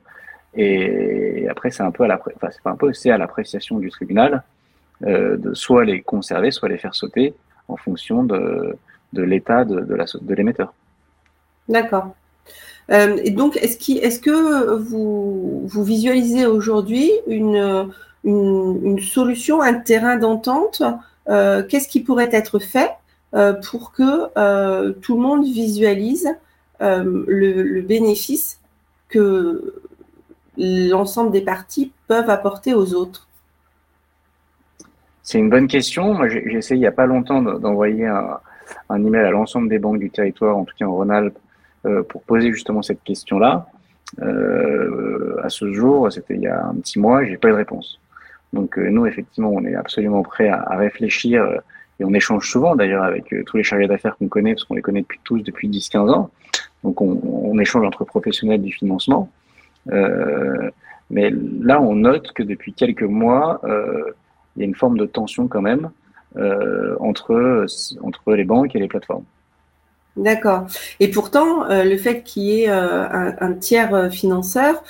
Et 0.55 1.47
après, 1.51 1.71
c'est 1.71 1.83
un 1.83 1.91
peu 1.91 2.05
à 2.05 2.07
la, 2.07 2.21
enfin, 2.37 2.49
c'est 2.51 2.67
un 2.67 2.77
peu, 2.77 2.93
c'est 2.93 3.11
à 3.11 3.19
l'appréciation 3.19 3.79
du 3.79 3.91
tribunal 3.91 4.43
euh, 5.05 5.37
de 5.37 5.55
soit 5.55 5.85
les 5.85 6.01
conserver, 6.01 6.51
soit 6.51 6.69
les 6.69 6.79
faire 6.79 6.95
sauter 6.95 7.35
en 7.69 7.77
fonction 7.77 8.25
de, 8.25 8.77
de 9.13 9.23
l'état 9.23 9.65
de, 9.65 9.81
de, 9.81 9.95
la, 9.95 10.05
de 10.21 10.35
l'émetteur. 10.35 10.73
D'accord. 11.69 12.15
Euh, 12.91 13.19
et 13.25 13.31
donc, 13.31 13.57
est-ce, 13.57 13.93
est-ce 13.93 14.21
que 14.21 14.77
vous, 14.77 15.63
vous 15.67 15.85
visualisez 15.85 16.47
aujourd'hui 16.47 17.11
une, 17.27 17.91
une, 18.25 18.99
solution, 19.01 19.61
un 19.61 19.75
terrain 19.75 20.17
d'entente 20.17 20.83
euh, 21.29 21.65
Qu'est-ce 21.69 21.89
qui 21.89 22.01
pourrait 22.01 22.31
être 22.33 22.59
fait 22.59 22.91
euh, 23.35 23.55
pour 23.55 23.93
que 23.93 24.93
tout 25.01 25.17
le 25.17 25.21
monde 25.21 25.45
visualise 25.45 26.29
le, 26.81 27.81
bénéfice 27.83 28.61
que 29.09 29.75
l'ensemble 30.57 31.33
des 31.33 31.43
parties 31.43 31.93
peuvent 32.07 32.31
apporter 32.31 32.75
aux 32.75 32.95
autres? 32.95 33.29
C'est 35.23 35.41
une 35.41 35.51
bonne 35.51 35.67
question. 35.67 36.15
Moi, 36.15 36.29
j'ai 36.29 36.55
essayé 36.55 36.77
il 36.77 36.81
n'y 36.81 36.87
a 36.87 36.93
pas 36.93 37.07
longtemps 37.07 37.43
d'envoyer 37.43 38.07
un, 38.07 38.39
un, 38.89 39.05
email 39.05 39.23
à 39.23 39.31
l'ensemble 39.31 39.69
des 39.69 39.81
banques 39.81 39.99
du 39.99 40.09
territoire, 40.09 40.57
en 40.57 40.65
tout 40.65 40.75
cas 40.79 40.87
en 40.87 40.95
Rhône-Alpes, 40.95 41.37
pour 42.09 42.23
poser 42.23 42.53
justement 42.53 42.83
cette 42.83 43.03
question-là. 43.03 43.67
Euh, 44.23 45.37
à 45.43 45.49
ce 45.49 45.73
jour, 45.73 46.11
c'était 46.13 46.35
il 46.35 46.43
y 46.43 46.47
a 46.47 46.67
un 46.67 46.75
petit 46.75 46.99
mois, 46.99 47.25
j'ai 47.25 47.37
pas 47.37 47.49
eu 47.49 47.53
de 47.53 47.57
réponse. 47.57 48.01
Donc 48.53 48.79
euh, 48.79 48.89
nous, 48.91 49.07
effectivement, 49.07 49.51
on 49.53 49.65
est 49.65 49.75
absolument 49.75 50.23
prêt 50.23 50.49
à, 50.49 50.77
réfléchir 50.77 51.47
et 51.99 52.05
on 52.05 52.15
échange 52.15 52.49
souvent 52.49 52.77
d'ailleurs 52.77 53.05
avec 53.05 53.35
tous 53.47 53.57
les 53.57 53.63
chargés 53.63 53.87
d'affaires 53.87 54.17
qu'on 54.17 54.29
connaît, 54.29 54.55
parce 54.55 54.65
qu'on 54.65 54.75
les 54.75 54.83
connaît 54.83 55.03
depuis 55.03 55.21
tous 55.25 55.41
depuis 55.41 55.69
10-15 55.69 56.11
ans, 56.11 56.31
donc 56.85 57.01
on, 57.01 57.59
échange 57.59 57.85
entre 57.85 58.05
professionnels 58.05 58.63
du 58.63 58.73
financement. 58.73 59.29
Euh, 59.91 60.71
mais 61.11 61.31
là, 61.31 61.81
on 61.81 61.97
note 61.97 62.33
que 62.33 62.43
depuis 62.43 62.73
quelques 62.73 63.03
mois, 63.03 63.61
euh, 63.65 64.13
il 64.55 64.61
y 64.61 64.63
a 64.63 64.67
une 64.67 64.75
forme 64.75 64.99
de 64.99 65.07
tension 65.07 65.49
quand 65.49 65.63
même 65.63 65.91
euh, 66.37 66.97
entre, 67.01 67.67
entre 68.03 68.35
les 68.35 68.45
banques 68.45 68.75
et 68.77 68.79
les 68.79 68.89
plateformes. 68.89 69.25
D'accord. 70.17 70.67
Et 70.99 71.11
pourtant, 71.11 71.69
euh, 71.69 71.85
le 71.85 71.99
fait 71.99 72.23
qu'il 72.23 72.45
y 72.45 72.63
ait 72.63 72.71
euh, 72.71 73.33
un, 73.39 73.53
tiers 73.53 73.95
euh, 73.95 74.09
financeur, 74.09 74.83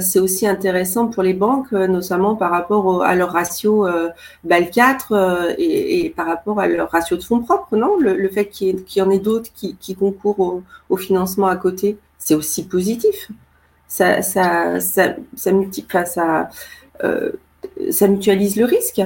c'est 0.00 0.18
aussi 0.18 0.46
intéressant 0.46 1.08
pour 1.08 1.22
les 1.22 1.32
banques, 1.32 1.72
notamment 1.72 2.36
par 2.36 2.50
rapport 2.50 3.02
à 3.02 3.14
leur 3.14 3.32
ratio 3.32 3.88
BAL 4.44 4.68
4 4.70 5.54
et, 5.58 6.12
par 6.14 6.26
rapport 6.26 6.60
à 6.60 6.68
leur 6.68 6.90
ratio 6.90 7.16
de 7.16 7.22
fonds 7.22 7.40
propres, 7.40 7.76
non? 7.76 7.96
Le, 7.98 8.28
fait 8.28 8.48
qu'il 8.48 8.84
y, 8.94 9.00
en 9.00 9.10
ait 9.10 9.18
d'autres 9.18 9.50
qui, 9.54 9.96
concourent 9.96 10.62
au, 10.90 10.96
financement 10.98 11.46
à 11.46 11.56
côté, 11.56 11.96
c'est 12.18 12.34
aussi 12.34 12.68
positif. 12.68 13.30
Ça, 13.88 14.20
ça, 14.20 14.80
ça 14.80 15.12
mutualise 18.06 18.56
le 18.56 18.66
risque. 18.66 19.00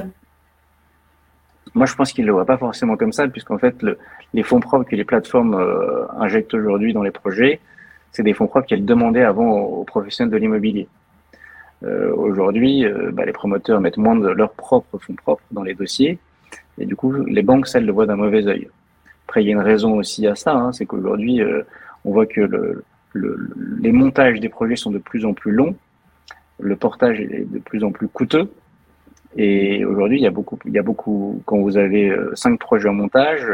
Moi, 1.73 1.85
je 1.85 1.95
pense 1.95 2.11
qu'ils 2.11 2.23
ne 2.23 2.27
le 2.27 2.33
voient 2.33 2.45
pas 2.45 2.57
forcément 2.57 2.97
comme 2.97 3.13
ça, 3.13 3.27
puisqu'en 3.29 3.57
fait, 3.57 3.81
le, 3.81 3.97
les 4.35 4.43
fonds 4.43 4.59
propres 4.59 4.83
que 4.89 4.97
les 4.97 5.05
plateformes 5.05 5.55
euh, 5.55 6.05
injectent 6.19 6.53
aujourd'hui 6.53 6.91
dans 6.91 7.03
les 7.03 7.11
projets, 7.11 7.61
c'est 8.11 8.21
des 8.21 8.33
fonds 8.33 8.47
propres 8.47 8.67
qu'elles 8.67 8.83
demandaient 8.83 9.23
avant 9.23 9.49
aux, 9.59 9.85
professionnels 9.85 10.31
de 10.31 10.37
l'immobilier. 10.37 10.89
Euh, 11.83 12.13
aujourd'hui, 12.13 12.85
euh, 12.85 13.11
bah, 13.13 13.25
les 13.25 13.31
promoteurs 13.31 13.79
mettent 13.79 13.97
moins 13.97 14.17
de 14.17 14.27
leurs 14.27 14.51
propres 14.51 14.97
fonds 14.97 15.15
propres 15.15 15.43
dans 15.51 15.63
les 15.63 15.73
dossiers, 15.73 16.19
et 16.77 16.85
du 16.85 16.97
coup, 16.97 17.13
les 17.13 17.43
banques, 17.43 17.67
ça, 17.67 17.79
elles 17.79 17.85
le 17.85 17.93
voient 17.93 18.05
d'un 18.05 18.17
mauvais 18.17 18.45
œil. 18.45 18.67
Après, 19.25 19.41
il 19.41 19.47
y 19.47 19.49
a 19.49 19.53
une 19.53 19.67
raison 19.73 19.93
aussi 19.93 20.27
à 20.27 20.35
ça, 20.35 20.53
hein, 20.53 20.73
c'est 20.73 20.85
qu'aujourd'hui, 20.85 21.41
on 22.03 22.11
voit 22.11 22.25
que 22.25 22.41
le, 22.41 22.83
le, 23.13 23.49
les 23.79 23.93
montages 23.93 24.41
des 24.41 24.49
projets 24.49 24.75
sont 24.75 24.91
de 24.91 24.97
plus 24.97 25.25
en 25.25 25.33
plus 25.33 25.53
longs, 25.53 25.75
le 26.59 26.75
portage 26.75 27.21
est 27.21 27.49
de 27.49 27.59
plus 27.59 27.85
en 27.85 27.91
plus 27.91 28.09
coûteux, 28.09 28.51
et 29.37 29.85
aujourd'hui, 29.85 30.19
il 30.19 30.23
y 30.23 30.27
a 30.27 30.31
beaucoup, 30.31 30.59
il 30.65 30.73
y 30.73 30.79
a 30.79 30.83
beaucoup, 30.83 31.41
quand 31.45 31.57
vous 31.57 31.77
avez 31.77 32.13
cinq 32.33 32.59
projets 32.59 32.89
en 32.89 32.93
montage, 32.93 33.45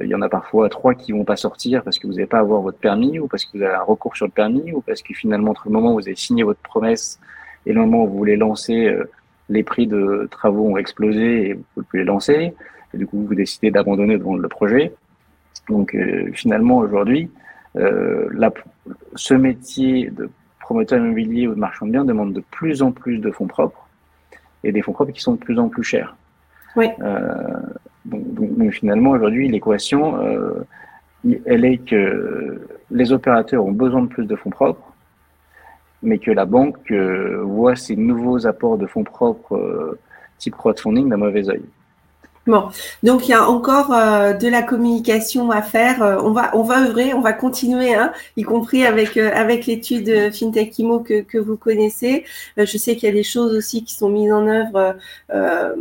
il 0.00 0.06
y 0.06 0.14
en 0.14 0.22
a 0.22 0.28
parfois 0.28 0.68
trois 0.68 0.94
qui 0.94 1.12
vont 1.12 1.24
pas 1.24 1.36
sortir 1.36 1.82
parce 1.82 1.98
que 1.98 2.06
vous 2.06 2.14
n'avez 2.14 2.26
pas 2.26 2.38
avoir 2.38 2.60
votre 2.60 2.78
permis 2.78 3.18
ou 3.18 3.26
parce 3.26 3.44
que 3.44 3.58
vous 3.58 3.64
avez 3.64 3.74
un 3.74 3.82
recours 3.82 4.16
sur 4.16 4.26
le 4.26 4.32
permis 4.32 4.72
ou 4.72 4.80
parce 4.80 5.02
que 5.02 5.14
finalement, 5.14 5.50
entre 5.50 5.62
le 5.66 5.72
moment 5.72 5.92
où 5.92 5.94
vous 5.94 6.06
avez 6.06 6.16
signé 6.16 6.42
votre 6.42 6.60
promesse 6.60 7.18
et 7.66 7.72
le 7.72 7.80
moment 7.80 8.04
où 8.04 8.08
vous 8.08 8.16
voulez 8.16 8.36
lancer, 8.36 8.86
euh, 8.86 9.10
les 9.48 9.64
prix 9.64 9.86
de 9.86 10.28
travaux 10.30 10.68
ont 10.68 10.76
explosé 10.76 11.50
et 11.50 11.54
vous 11.54 11.82
pouvez 11.82 11.98
les 11.98 12.04
lancer. 12.04 12.54
Et 12.94 12.98
du 12.98 13.06
coup, 13.06 13.24
vous 13.24 13.34
décidez 13.34 13.70
d'abandonner 13.70 14.16
le 14.16 14.48
projet. 14.48 14.92
Donc, 15.68 15.96
finalement, 16.32 16.78
aujourd'hui, 16.78 17.30
euh, 17.76 18.28
ce 19.14 19.34
métier 19.34 20.10
de 20.10 20.28
promoteur 20.58 20.98
immobilier 20.98 21.46
ou 21.46 21.54
de 21.54 21.60
marchand 21.60 21.86
de 21.86 21.92
biens 21.92 22.04
demande 22.04 22.32
de 22.32 22.42
plus 22.50 22.82
en 22.82 22.92
plus 22.92 23.18
de 23.18 23.30
fonds 23.30 23.46
propres 23.46 23.88
et 24.64 24.72
des 24.72 24.82
fonds 24.82 24.92
propres 24.92 25.12
qui 25.12 25.20
sont 25.20 25.34
de 25.34 25.38
plus 25.38 25.58
en 25.58 25.68
plus 25.68 25.84
chers. 25.84 26.16
Oui. 26.76 26.86
Euh, 27.00 27.60
donc, 28.04 28.70
finalement, 28.72 29.10
aujourd'hui, 29.10 29.48
l'équation, 29.48 30.16
euh, 30.22 30.66
elle 31.44 31.64
est 31.64 31.78
que 31.78 32.66
les 32.90 33.12
opérateurs 33.12 33.64
ont 33.64 33.72
besoin 33.72 34.02
de 34.02 34.08
plus 34.08 34.26
de 34.26 34.36
fonds 34.36 34.50
propres, 34.50 34.92
mais 36.02 36.18
que 36.18 36.30
la 36.30 36.46
banque 36.46 36.90
euh, 36.90 37.42
voit 37.42 37.76
ces 37.76 37.96
nouveaux 37.96 38.46
apports 38.46 38.78
de 38.78 38.86
fonds 38.86 39.04
propres 39.04 39.54
euh, 39.54 39.98
type 40.38 40.56
crowdfunding 40.56 41.08
d'un 41.08 41.18
mauvais 41.18 41.48
œil. 41.50 41.62
Bon, 42.46 42.70
donc 43.02 43.28
il 43.28 43.32
y 43.32 43.34
a 43.34 43.46
encore 43.48 43.92
euh, 43.92 44.32
de 44.32 44.48
la 44.48 44.62
communication 44.62 45.50
à 45.50 45.60
faire. 45.60 46.02
Euh, 46.02 46.18
on 46.22 46.32
va 46.32 46.50
on 46.56 46.62
va 46.62 46.82
œuvrer, 46.86 47.12
on 47.12 47.20
va 47.20 47.34
continuer, 47.34 47.94
hein, 47.94 48.12
y 48.36 48.44
compris 48.44 48.84
avec 48.86 49.18
euh, 49.18 49.30
avec 49.34 49.66
l'étude 49.66 50.32
FinTech 50.32 50.78
Imo 50.78 51.00
que, 51.00 51.20
que 51.20 51.36
vous 51.36 51.58
connaissez. 51.58 52.24
je 52.56 52.78
sais 52.78 52.96
qu'il 52.96 53.08
y 53.08 53.12
a 53.12 53.14
des 53.14 53.22
choses 53.24 53.54
aussi 53.54 53.84
qui 53.84 53.94
sont 53.94 54.08
mises 54.08 54.32
en 54.32 54.46
œuvre 54.46 54.96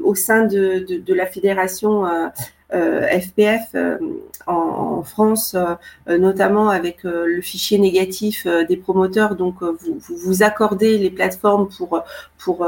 au 0.03 0.15
sein 0.15 0.45
de, 0.45 0.85
de, 0.85 1.13
la 1.13 1.25
fédération 1.25 2.05
FPF 2.71 3.75
en, 4.47 4.53
en, 4.53 5.03
France, 5.03 5.55
notamment 6.07 6.69
avec 6.69 7.03
le 7.03 7.41
fichier 7.41 7.77
négatif 7.79 8.45
des 8.67 8.77
promoteurs. 8.77 9.35
Donc 9.35 9.63
vous, 9.63 9.97
vous, 9.99 10.17
vous 10.17 10.43
accordez 10.43 10.97
les 10.97 11.09
plateformes 11.09 11.69
pour 11.69 12.03
pour 12.37 12.65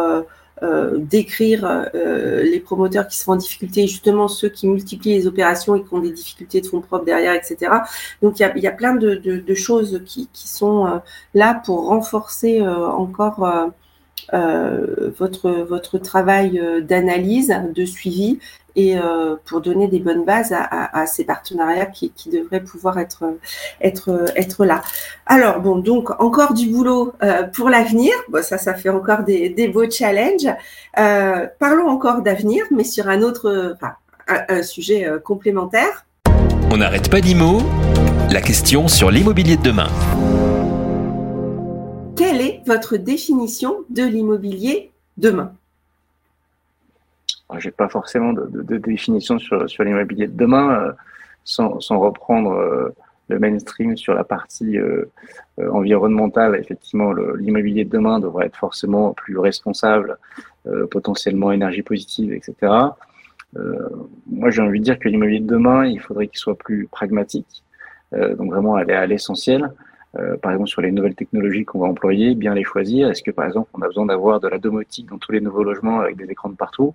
euh, 0.64 1.00
décrire 1.00 1.66
euh, 1.96 2.44
les 2.44 2.60
promoteurs 2.60 3.08
qui 3.08 3.18
sont 3.18 3.32
en 3.32 3.36
difficulté, 3.36 3.88
justement 3.88 4.28
ceux 4.28 4.50
qui 4.50 4.68
multiplient 4.68 5.16
les 5.16 5.26
opérations 5.26 5.76
et 5.76 5.84
qui 5.84 5.92
ont 5.92 6.00
des 6.00 6.12
difficultés 6.12 6.62
de 6.62 6.68
fonds 6.68 6.82
propres 6.82 7.04
derrière, 7.04 7.34
etc. 7.34 7.72
Donc 8.22 8.40
il 8.40 8.44
y 8.44 8.46
a, 8.46 8.56
y 8.56 8.68
a, 8.68 8.72
plein 8.72 8.94
de, 8.94 9.16
de, 9.16 9.38
de 9.38 9.54
choses 9.56 10.02
qui, 10.06 10.30
qui 10.32 10.48
sont 10.48 10.86
euh, 10.86 11.00
là 11.34 11.60
pour 11.66 11.88
renforcer 11.88 12.62
encore 12.62 13.72
votre, 14.32 15.50
votre 15.50 15.98
travail 15.98 16.62
d'analyse, 16.88 17.54
de 17.74 17.86
suivi 17.86 18.40
et 18.76 18.98
euh, 18.98 19.36
pour 19.46 19.62
donner 19.62 19.88
des 19.88 20.00
bonnes 20.00 20.26
bases 20.26 20.52
à, 20.52 20.62
à, 20.62 21.02
à 21.02 21.06
ces 21.06 21.24
partenariats 21.24 21.86
qui, 21.86 22.12
qui, 22.12 22.30
devraient 22.30 22.64
pouvoir 22.64 23.00
être, 23.00 23.24
être, 23.82 24.26
être 24.36 24.66
là. 24.66 24.82
Alors, 25.26 25.60
bon, 25.60 25.78
donc 25.78 26.10
encore 26.22 26.54
du 26.54 26.70
boulot 26.70 27.14
euh, 27.24 27.44
pour 27.44 27.70
l'avenir. 27.70 28.14
Bon, 28.30 28.44
ça, 28.44 28.58
ça 28.58 28.74
fait 28.74 28.90
encore 28.90 29.24
des, 29.24 29.50
des 29.50 29.68
beaux 29.68 29.90
challenges. 29.90 30.48
Euh, 31.00 31.48
parlons 31.60 31.88
encore 31.90 32.22
d'avenir, 32.22 32.66
mais 32.72 32.84
sur 32.84 33.08
un 33.08 33.22
autre, 33.22 33.74
enfin, 33.76 33.94
un, 34.28 34.58
un 34.58 34.64
sujet 34.64 35.08
complémentaire. 35.24 36.06
On 36.72 36.78
n'arrête 36.78 37.10
pas 37.10 37.22
d'IMO. 37.22 37.60
La 38.32 38.42
question 38.42 38.88
sur 38.88 39.12
l'immobilier 39.12 39.58
de 39.58 39.64
demain. 39.64 39.90
Quelle 42.16 42.40
est 42.40 42.62
votre 42.66 42.96
définition 42.96 43.80
de 43.90 44.04
l'immobilier 44.04 44.92
demain? 45.18 45.52
J'ai 47.60 47.72
pas 47.72 47.90
forcément 47.90 48.34
de, 48.34 48.78
définition 48.78 49.40
sur, 49.40 49.70
sur 49.70 49.84
l'immobilier 49.84 50.28
de 50.28 50.36
demain, 50.36 50.82
euh, 50.82 50.92
sans, 51.44 51.80
reprendre 52.00 52.52
euh, 52.52 52.90
le 53.30 53.40
mainstream 53.40 53.96
sur 53.96 54.14
la 54.14 54.26
partie 54.26 54.78
environnementale, 55.58 56.58
effectivement, 56.58 57.14
l'immobilier 57.14 57.86
de 57.86 57.90
demain 57.90 58.20
devrait 58.20 58.48
être 58.48 58.58
forcément 58.58 59.14
plus 59.14 59.38
responsable, 59.38 60.18
potentiellement 60.90 61.54
énergie 61.54 61.82
positive, 61.82 62.34
etc. 62.34 62.54
moi, 64.30 64.50
j'ai 64.50 64.62
envie 64.62 64.80
de 64.80 64.84
dire 64.84 65.00
que 65.00 65.08
l'immobilier 65.08 65.40
de 65.40 65.48
demain, 65.48 65.86
il 65.86 66.02
faudrait 66.02 66.28
qu'il 66.28 66.40
soit 66.40 66.58
plus 66.58 66.88
pragmatique, 66.88 67.64
donc 68.12 68.52
vraiment 68.52 68.76
aller 68.76 68.96
à 68.96 69.06
l'essentiel. 69.06 69.72
Euh, 70.20 70.36
par 70.36 70.52
exemple 70.52 70.70
sur 70.70 70.82
les 70.82 70.92
nouvelles 70.92 71.16
technologies 71.16 71.64
qu'on 71.64 71.80
va 71.80 71.88
employer, 71.88 72.36
bien 72.36 72.54
les 72.54 72.66
choisir. 72.66 73.10
Est-ce 73.10 73.24
que 73.24 73.32
par 73.32 73.46
exemple 73.46 73.70
on 73.74 73.82
a 73.82 73.88
besoin 73.88 74.06
d'avoir 74.06 74.42
de 74.42 74.48
la 74.48 74.58
domotique 74.58 75.08
dans 75.08 75.18
tous 75.18 75.32
les 75.32 75.40
nouveaux 75.40 75.64
logements 75.64 76.02
avec 76.02 76.18
des 76.18 76.26
écrans 76.26 76.50
de 76.50 76.56
partout? 76.56 76.94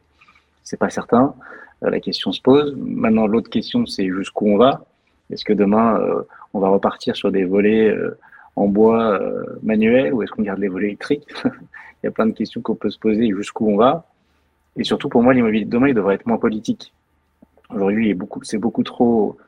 C'est 0.66 0.76
pas 0.76 0.90
certain. 0.90 1.34
Euh, 1.82 1.90
la 1.90 2.00
question 2.00 2.32
se 2.32 2.42
pose. 2.42 2.76
Maintenant 2.76 3.26
l'autre 3.26 3.48
question 3.48 3.86
c'est 3.86 4.08
jusqu'où 4.08 4.48
on 4.48 4.58
va? 4.58 4.84
Est-ce 5.30 5.44
que 5.44 5.54
demain 5.54 5.98
euh, 6.00 6.22
on 6.52 6.60
va 6.60 6.68
repartir 6.68 7.16
sur 7.16 7.32
des 7.32 7.44
volets 7.44 7.96
en 8.56 8.66
bois 8.66 9.18
manuels 9.62 10.12
ou 10.12 10.22
est-ce 10.22 10.32
qu'on 10.32 10.42
garde 10.42 10.58
les 10.58 10.68
volets 10.68 10.88
électriques? 10.88 11.26
Il 11.44 12.04
y 12.04 12.08
a 12.08 12.10
plein 12.10 12.26
de 12.26 12.32
questions 12.32 12.60
qu'on 12.60 12.74
peut 12.74 12.90
se 12.90 12.98
poser 12.98 13.30
jusqu'où 13.30 13.70
on 13.70 13.76
va. 13.76 14.06
Et 14.76 14.84
surtout 14.84 15.08
pour 15.08 15.22
moi 15.22 15.32
l'immobilier 15.32 15.64
de 15.64 15.70
demain 15.70 15.88
il 15.88 15.94
devrait 15.94 16.16
être 16.16 16.26
moins 16.26 16.38
politique. 16.38 16.92
Aujourd'hui, 17.70 18.16
c'est 18.42 18.58
beaucoup 18.58 18.82
trop 18.82 19.38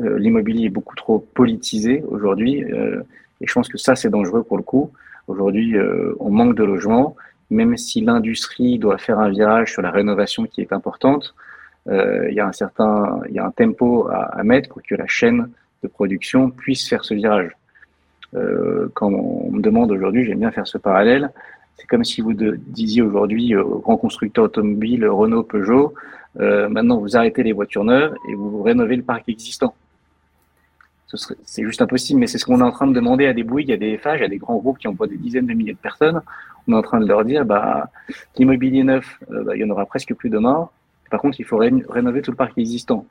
euh, 0.00 0.18
l'immobilier 0.18 0.66
est 0.66 0.70
beaucoup 0.70 0.96
trop 0.96 1.18
politisé 1.18 2.02
aujourd'hui, 2.08 2.64
euh, 2.64 3.02
et 3.40 3.46
je 3.46 3.52
pense 3.52 3.68
que 3.68 3.78
ça 3.78 3.94
c'est 3.94 4.08
dangereux 4.08 4.42
pour 4.42 4.56
le 4.56 4.62
coup. 4.62 4.90
Aujourd'hui, 5.28 5.76
euh, 5.76 6.14
on 6.18 6.30
manque 6.30 6.56
de 6.56 6.64
logements, 6.64 7.16
même 7.52 7.76
si 7.76 8.00
l'industrie 8.00 8.78
doit 8.78 8.98
faire 8.98 9.18
un 9.18 9.30
virage 9.30 9.72
sur 9.72 9.82
la 9.82 9.90
rénovation 9.90 10.44
qui 10.46 10.60
est 10.60 10.72
importante. 10.72 11.34
il 11.86 12.34
y 12.34 12.40
a 12.40 12.46
un 12.46 12.52
certain, 12.52 13.20
il 13.28 13.34
y 13.34 13.38
a 13.38 13.44
un 13.46 13.50
tempo 13.50 14.08
à, 14.08 14.42
mettre 14.44 14.68
pour 14.70 14.82
que 14.82 14.94
la 14.94 15.06
chaîne 15.06 15.50
de 15.82 15.88
production 15.88 16.50
puisse 16.50 16.88
faire 16.88 17.04
ce 17.04 17.14
virage. 17.14 17.52
quand 18.94 19.10
on 19.12 19.50
me 19.50 19.60
demande 19.60 19.90
aujourd'hui, 19.90 20.24
j'aime 20.24 20.40
bien 20.40 20.52
faire 20.52 20.66
ce 20.66 20.78
parallèle, 20.78 21.30
c'est 21.76 21.86
comme 21.86 22.04
si 22.04 22.20
vous 22.20 22.34
disiez 22.34 23.02
aujourd'hui 23.02 23.56
aux 23.56 23.80
grands 23.80 23.96
constructeurs 23.96 24.44
automobiles, 24.44 25.06
Renault, 25.06 25.42
Peugeot, 25.42 25.94
euh, 26.40 26.68
maintenant 26.68 26.98
vous 26.98 27.16
arrêtez 27.16 27.42
les 27.42 27.52
voitures 27.52 27.84
neuves 27.84 28.14
et 28.30 28.34
vous 28.34 28.62
rénovez 28.62 28.96
le 28.96 29.02
parc 29.02 29.28
existant 29.28 29.74
c'est 31.16 31.62
juste 31.62 31.82
impossible, 31.82 32.20
mais 32.20 32.26
c'est 32.26 32.38
ce 32.38 32.44
qu'on 32.44 32.60
est 32.60 32.64
en 32.64 32.70
train 32.70 32.86
de 32.86 32.92
demander 32.92 33.26
à 33.26 33.32
des 33.32 33.42
Bouygues, 33.42 33.72
à 33.72 33.76
des 33.76 33.98
FH, 33.98 34.22
à 34.22 34.28
des 34.28 34.38
grands 34.38 34.56
groupes 34.56 34.78
qui 34.78 34.88
emploient 34.88 35.06
des 35.06 35.16
dizaines 35.16 35.46
de 35.46 35.52
milliers 35.52 35.72
de 35.72 35.78
personnes. 35.78 36.22
On 36.66 36.72
est 36.72 36.76
en 36.76 36.82
train 36.82 37.00
de 37.00 37.06
leur 37.06 37.24
dire, 37.24 37.44
bah, 37.44 37.90
l'immobilier 38.36 38.84
neuf, 38.84 39.18
euh, 39.30 39.44
bah, 39.44 39.56
il 39.56 39.60
y 39.60 39.64
en 39.64 39.70
aura 39.70 39.86
presque 39.86 40.14
plus 40.14 40.30
demain. 40.30 40.68
Par 41.10 41.20
contre, 41.20 41.40
il 41.40 41.44
faut 41.44 41.58
rénover 41.58 42.22
tout 42.22 42.30
le 42.30 42.36
parc 42.36 42.56
existant. 42.56 43.06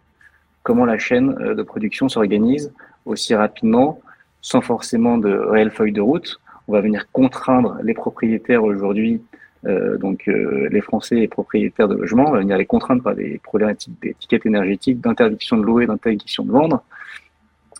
Comment 0.63 0.85
la 0.85 0.97
chaîne 0.97 1.35
euh, 1.41 1.55
de 1.55 1.63
production 1.63 2.09
s'organise 2.09 2.73
aussi 3.05 3.35
rapidement, 3.35 3.99
sans 4.41 4.61
forcément 4.61 5.17
de 5.17 5.31
réelle 5.31 5.71
feuille 5.71 5.91
de 5.91 6.01
route. 6.01 6.39
On 6.67 6.73
va 6.73 6.81
venir 6.81 7.11
contraindre 7.11 7.77
les 7.83 7.93
propriétaires 7.93 8.63
aujourd'hui, 8.63 9.21
euh, 9.65 9.97
donc 9.97 10.25
les 10.27 10.81
Français 10.81 11.15
les 11.15 11.27
propriétaires 11.27 11.87
de 11.87 11.95
logements, 11.95 12.29
on 12.29 12.31
va 12.31 12.39
venir 12.39 12.57
les 12.57 12.65
contraindre 12.65 13.03
par 13.03 13.15
des 13.15 13.39
problématiques 13.43 13.93
d'étiquette 14.01 14.45
énergétique, 14.45 15.01
d'interdiction 15.01 15.57
de 15.57 15.63
louer, 15.63 15.87
d'interdiction 15.87 16.43
de 16.43 16.51
vendre. 16.51 16.83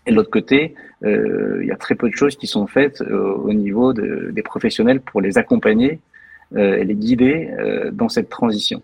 Et 0.05 0.11
de 0.11 0.15
l'autre 0.15 0.31
côté, 0.31 0.75
euh, 1.03 1.59
il 1.61 1.67
y 1.67 1.71
a 1.71 1.75
très 1.75 1.95
peu 1.95 2.09
de 2.09 2.15
choses 2.15 2.35
qui 2.35 2.47
sont 2.47 2.67
faites 2.67 3.01
euh, 3.01 3.33
au 3.33 3.53
niveau 3.53 3.93
de, 3.93 4.31
des 4.31 4.41
professionnels 4.41 5.01
pour 5.01 5.21
les 5.21 5.37
accompagner 5.37 5.99
euh, 6.55 6.77
et 6.77 6.83
les 6.83 6.95
guider 6.95 7.51
dans 7.93 8.09
cette 8.09 8.29
transition. 8.29 8.81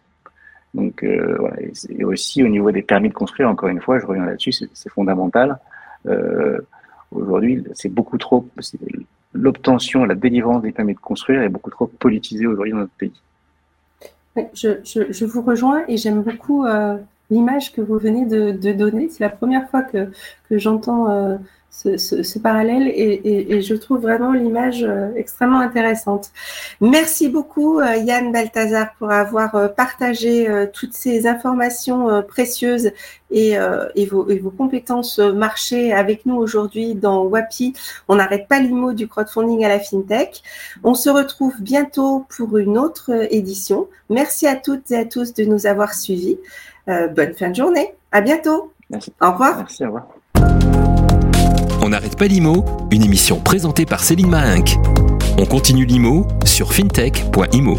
Donc 0.73 1.03
et, 1.03 2.03
aussi 2.03 2.43
au 2.43 2.47
niveau 2.47 2.71
des 2.71 2.83
permis 2.83 3.09
de 3.09 3.13
construire, 3.13 3.49
encore 3.49 3.69
une 3.69 3.81
fois, 3.81 3.99
je 3.99 4.05
reviens 4.05 4.25
là-dessus, 4.25 4.51
c'est 4.51 4.89
fondamental. 4.89 5.57
Aujourd'hui, 7.11 7.63
c'est 7.73 7.89
beaucoup 7.89 8.17
trop, 8.17 8.47
l'obtention, 9.33 10.05
la 10.05 10.13
délivrance 10.13 10.61
des 10.61 10.71
permis 10.71 10.93
de 10.93 10.99
construire 10.99 11.41
est 11.41 11.49
beaucoup 11.49 11.71
trop 11.71 11.87
politisée 11.87 12.45
aujourd'hui 12.45 12.73
dans 12.73 12.79
notre 12.79 12.93
pays. 12.93 13.13
Je, 14.53 14.77
je, 14.83 15.25
vous 15.25 15.41
rejoins 15.41 15.83
et 15.87 15.97
j'aime 15.97 16.21
beaucoup 16.21 16.65
l'image 17.29 17.71
que 17.73 17.81
vous 17.81 17.97
venez 17.97 18.25
de, 18.25 18.71
donner. 18.71 19.09
C'est 19.09 19.23
la 19.23 19.29
première 19.29 19.69
fois 19.69 19.81
que, 19.81 20.09
que 20.49 20.57
j'entends 20.57 21.09
euh, 21.09 21.37
ce, 21.69 21.97
ce, 21.97 22.39
parallèle 22.39 22.87
et, 22.87 23.55
et, 23.55 23.61
je 23.61 23.75
trouve 23.75 24.01
vraiment 24.01 24.31
l'image 24.31 24.83
euh, 24.83 25.11
extrêmement 25.15 25.59
intéressante. 25.59 26.31
Merci 26.81 27.29
beaucoup 27.29 27.79
euh, 27.79 27.97
Yann 27.97 28.31
Balthazar 28.31 28.95
pour 28.97 29.11
avoir 29.11 29.75
partagé 29.75 30.47
toutes 30.73 30.93
ces 30.93 31.27
informations 31.27 32.23
précieuses 32.23 32.91
et, 33.29 33.55
et, 33.95 34.05
vos, 34.05 34.27
et, 34.29 34.39
vos, 34.39 34.49
compétences 34.49 35.19
marché 35.19 35.93
avec 35.93 36.25
nous 36.25 36.35
aujourd'hui 36.35 36.95
dans 36.95 37.25
WAPI. 37.25 37.73
On 38.07 38.15
n'arrête 38.15 38.47
pas 38.47 38.59
l'IMO 38.59 38.93
du 38.93 39.07
crowdfunding 39.07 39.63
à 39.65 39.69
la 39.69 39.79
FinTech. 39.79 40.41
On 40.83 40.95
se 40.95 41.09
retrouve 41.09 41.53
bientôt 41.59 42.25
pour 42.35 42.57
une 42.57 42.77
autre 42.77 43.11
édition. 43.31 43.87
Merci 44.09 44.47
à 44.47 44.55
toutes 44.55 44.89
et 44.91 44.97
à 44.97 45.05
tous 45.05 45.33
de 45.33 45.43
nous 45.43 45.67
avoir 45.67 45.93
suivis. 45.93 46.37
Euh, 46.89 47.07
bonne 47.07 47.33
fin 47.33 47.49
de 47.49 47.55
journée. 47.55 47.93
À 48.11 48.21
bientôt. 48.21 48.71
Merci. 48.89 49.13
Au 49.21 49.31
revoir. 49.31 49.57
Merci, 49.57 49.83
au 49.83 49.87
revoir. 49.87 50.07
On 51.81 51.89
n'arrête 51.89 52.17
pas 52.17 52.27
l'IMO, 52.27 52.65
une 52.91 53.03
émission 53.03 53.39
présentée 53.39 53.85
par 53.85 54.03
Céline 54.03 54.29
Mahinck. 54.29 54.77
On 55.37 55.45
continue 55.45 55.85
l'IMO 55.85 56.27
sur 56.45 56.73
fintech.imo. 56.73 57.77